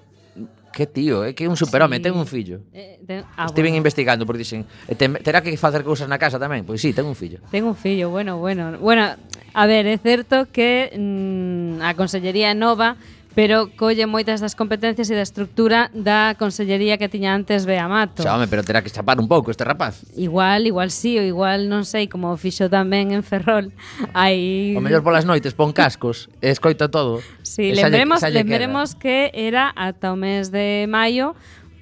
[0.75, 2.11] Que tío, é que é un superhome, sí.
[2.11, 2.67] ten un fillo.
[2.75, 3.23] Eh, ten...
[3.39, 3.87] Ah, Estiven bueno.
[3.87, 6.67] investigando porque dicen, eh, ten, terá que facer cousas na casa tamén?
[6.67, 7.39] Pois pues sí, ten un fillo.
[7.55, 8.75] Ten un fillo, bueno, bueno.
[8.83, 9.15] Bueno,
[9.55, 12.99] a ver, é certo que mm, a Consellería Nova
[13.35, 18.23] pero colle moitas das competencias e da estructura da consellería que tiña antes Bea Mato.
[18.23, 20.07] Xa, home, pero terá que chapar un pouco este rapaz.
[20.15, 23.75] Igual, igual sí, ou igual non sei, como fixo tamén en Ferrol.
[24.15, 27.19] Aí O mellor polas noites pon cascos, escoita todo.
[27.43, 31.35] Sí, lembremos, lle, lembremos que era ata o mes de maio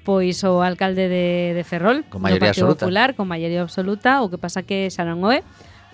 [0.03, 2.83] pois o alcalde de, de Ferrol con maioría absoluta.
[2.83, 5.45] Popular, con maioría absoluta, o que pasa que xa non o é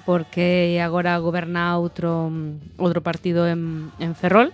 [0.10, 2.34] porque agora goberna outro
[2.82, 4.50] outro partido en, en Ferrol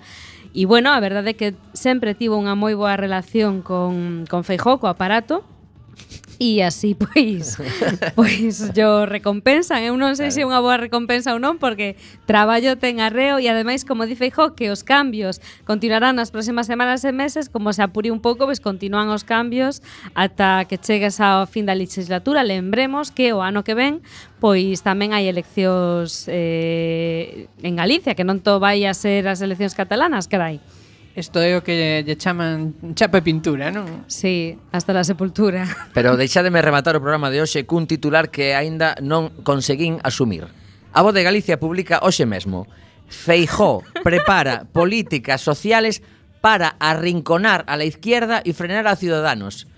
[0.55, 4.79] E bueno, a verdade é que sempre tivo unha moi boa relación con, con Feijó,
[4.79, 5.43] co aparato,
[6.39, 7.57] E así, pois,
[8.15, 9.83] pois yo recompensan.
[9.83, 10.35] Eu non sei claro.
[10.35, 11.95] se é unha boa recompensa ou non, porque
[12.27, 17.07] traballo ten arreo e ademais, como di Feijó, que os cambios continuarán nas próximas semanas
[17.07, 19.79] e meses, como se apure un pouco, pois continúan os cambios
[20.11, 22.43] ata que chegues ao fin da legislatura.
[22.43, 24.03] Lembremos que o ano que ven,
[24.43, 29.71] pois tamén hai eleccións eh, en Galicia, que non to vai a ser as eleccións
[29.71, 30.59] catalanas, carai.
[31.15, 34.03] Isto é o que lle chaman chapa e pintura, non?
[34.11, 35.63] Sí, hasta la sepultura.
[35.95, 40.51] Pero deixademe rematar o programa de hoxe cun titular que aínda non conseguín asumir.
[40.91, 42.67] A Voz de Galicia publica hoxe mesmo
[43.07, 46.03] Feijó prepara políticas sociales
[46.41, 49.71] para arrinconar a la izquierda e frenar a Ciudadanos.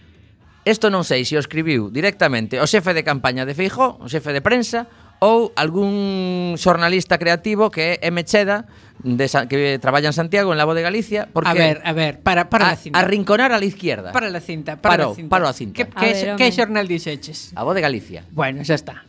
[0.67, 4.33] Isto non sei se o escribiu directamente o xefe de campaña de Feijó, o xefe
[4.35, 4.89] de prensa,
[5.19, 8.69] ou algún xornalista creativo que é Mecheda
[9.03, 11.49] de San, que traballa en Santiago, en la voz de Galicia, porque...
[11.49, 12.99] A ver, a ver, para, para a, la cinta.
[12.99, 14.11] Arrinconar a la izquierda.
[14.11, 15.29] Para la cinta, para paro, la cinta.
[15.29, 15.73] Paro a cinta.
[15.73, 17.53] Que, a que, ver, que xornal dixeches?
[17.55, 18.25] A voz de Galicia.
[18.31, 19.05] Bueno, xa está.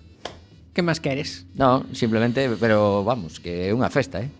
[0.77, 1.43] Que máis queres?
[1.59, 4.31] No, simplemente, pero vamos, que é unha festa, eh?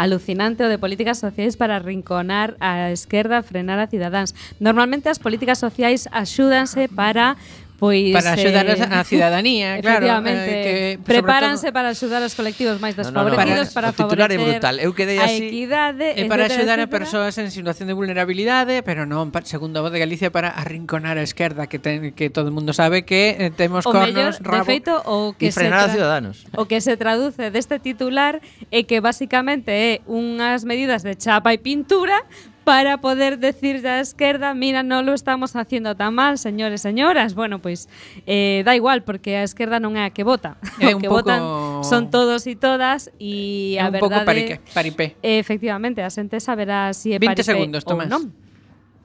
[0.00, 4.32] Alucinante o de políticas sociais para rinconar a esquerda, frenar a cidadáns.
[4.56, 7.36] Normalmente as políticas sociais axúdanse para
[7.82, 12.38] pois para axudar eh, a cidadanía, claro, eh, que pues, prepáranse todo, para axudar os
[12.38, 14.78] colectivos máis desfavorecidos no, no, no, para, para o titular é brutal.
[14.78, 15.42] Eu quedei así.
[15.42, 19.90] A equidade, é para axudar a persoas en situación de vulnerabilidade, pero non segundo a
[19.90, 23.34] voz de Galicia para arrinconar a esquerda que ten, que todo o mundo sabe que
[23.34, 26.46] eh, temos o cornos, mellor, rabo, de feito, o que se a ciudadanos.
[26.54, 28.38] O que se traduce deste titular
[28.70, 32.22] é que basicamente é unhas medidas de chapa e pintura
[32.64, 37.34] para poder decir a esquerda, mira, non lo estamos haciendo tan mal, señores e señoras.
[37.34, 40.56] Bueno, pois pues, eh, da igual, porque a esquerda non é a que vota.
[40.78, 41.26] É un que pouco...
[41.26, 43.98] votan son todos e todas e a un verdade...
[43.98, 45.18] Un pouco parique, paripé.
[45.22, 48.06] Eh, efectivamente, a xente saberá si é 20 paripé segundos, Tomás.
[48.06, 48.22] ou non.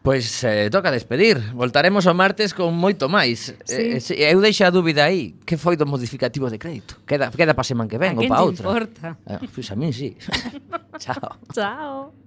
[0.08, 1.36] Pois eh, toca despedir.
[1.52, 3.52] Voltaremos o martes con moito máis.
[3.68, 4.16] Eh, sí.
[4.16, 5.36] Eh, eu deixo a dúbida aí.
[5.44, 6.96] Que foi do modificativo de crédito?
[7.04, 8.64] Queda, queda pa semana que ven a ou pa outra.
[8.64, 9.08] Ah, a importa?
[9.28, 10.16] Eh, pois a mí sí.
[11.04, 11.36] Chao.
[11.52, 12.27] Chao.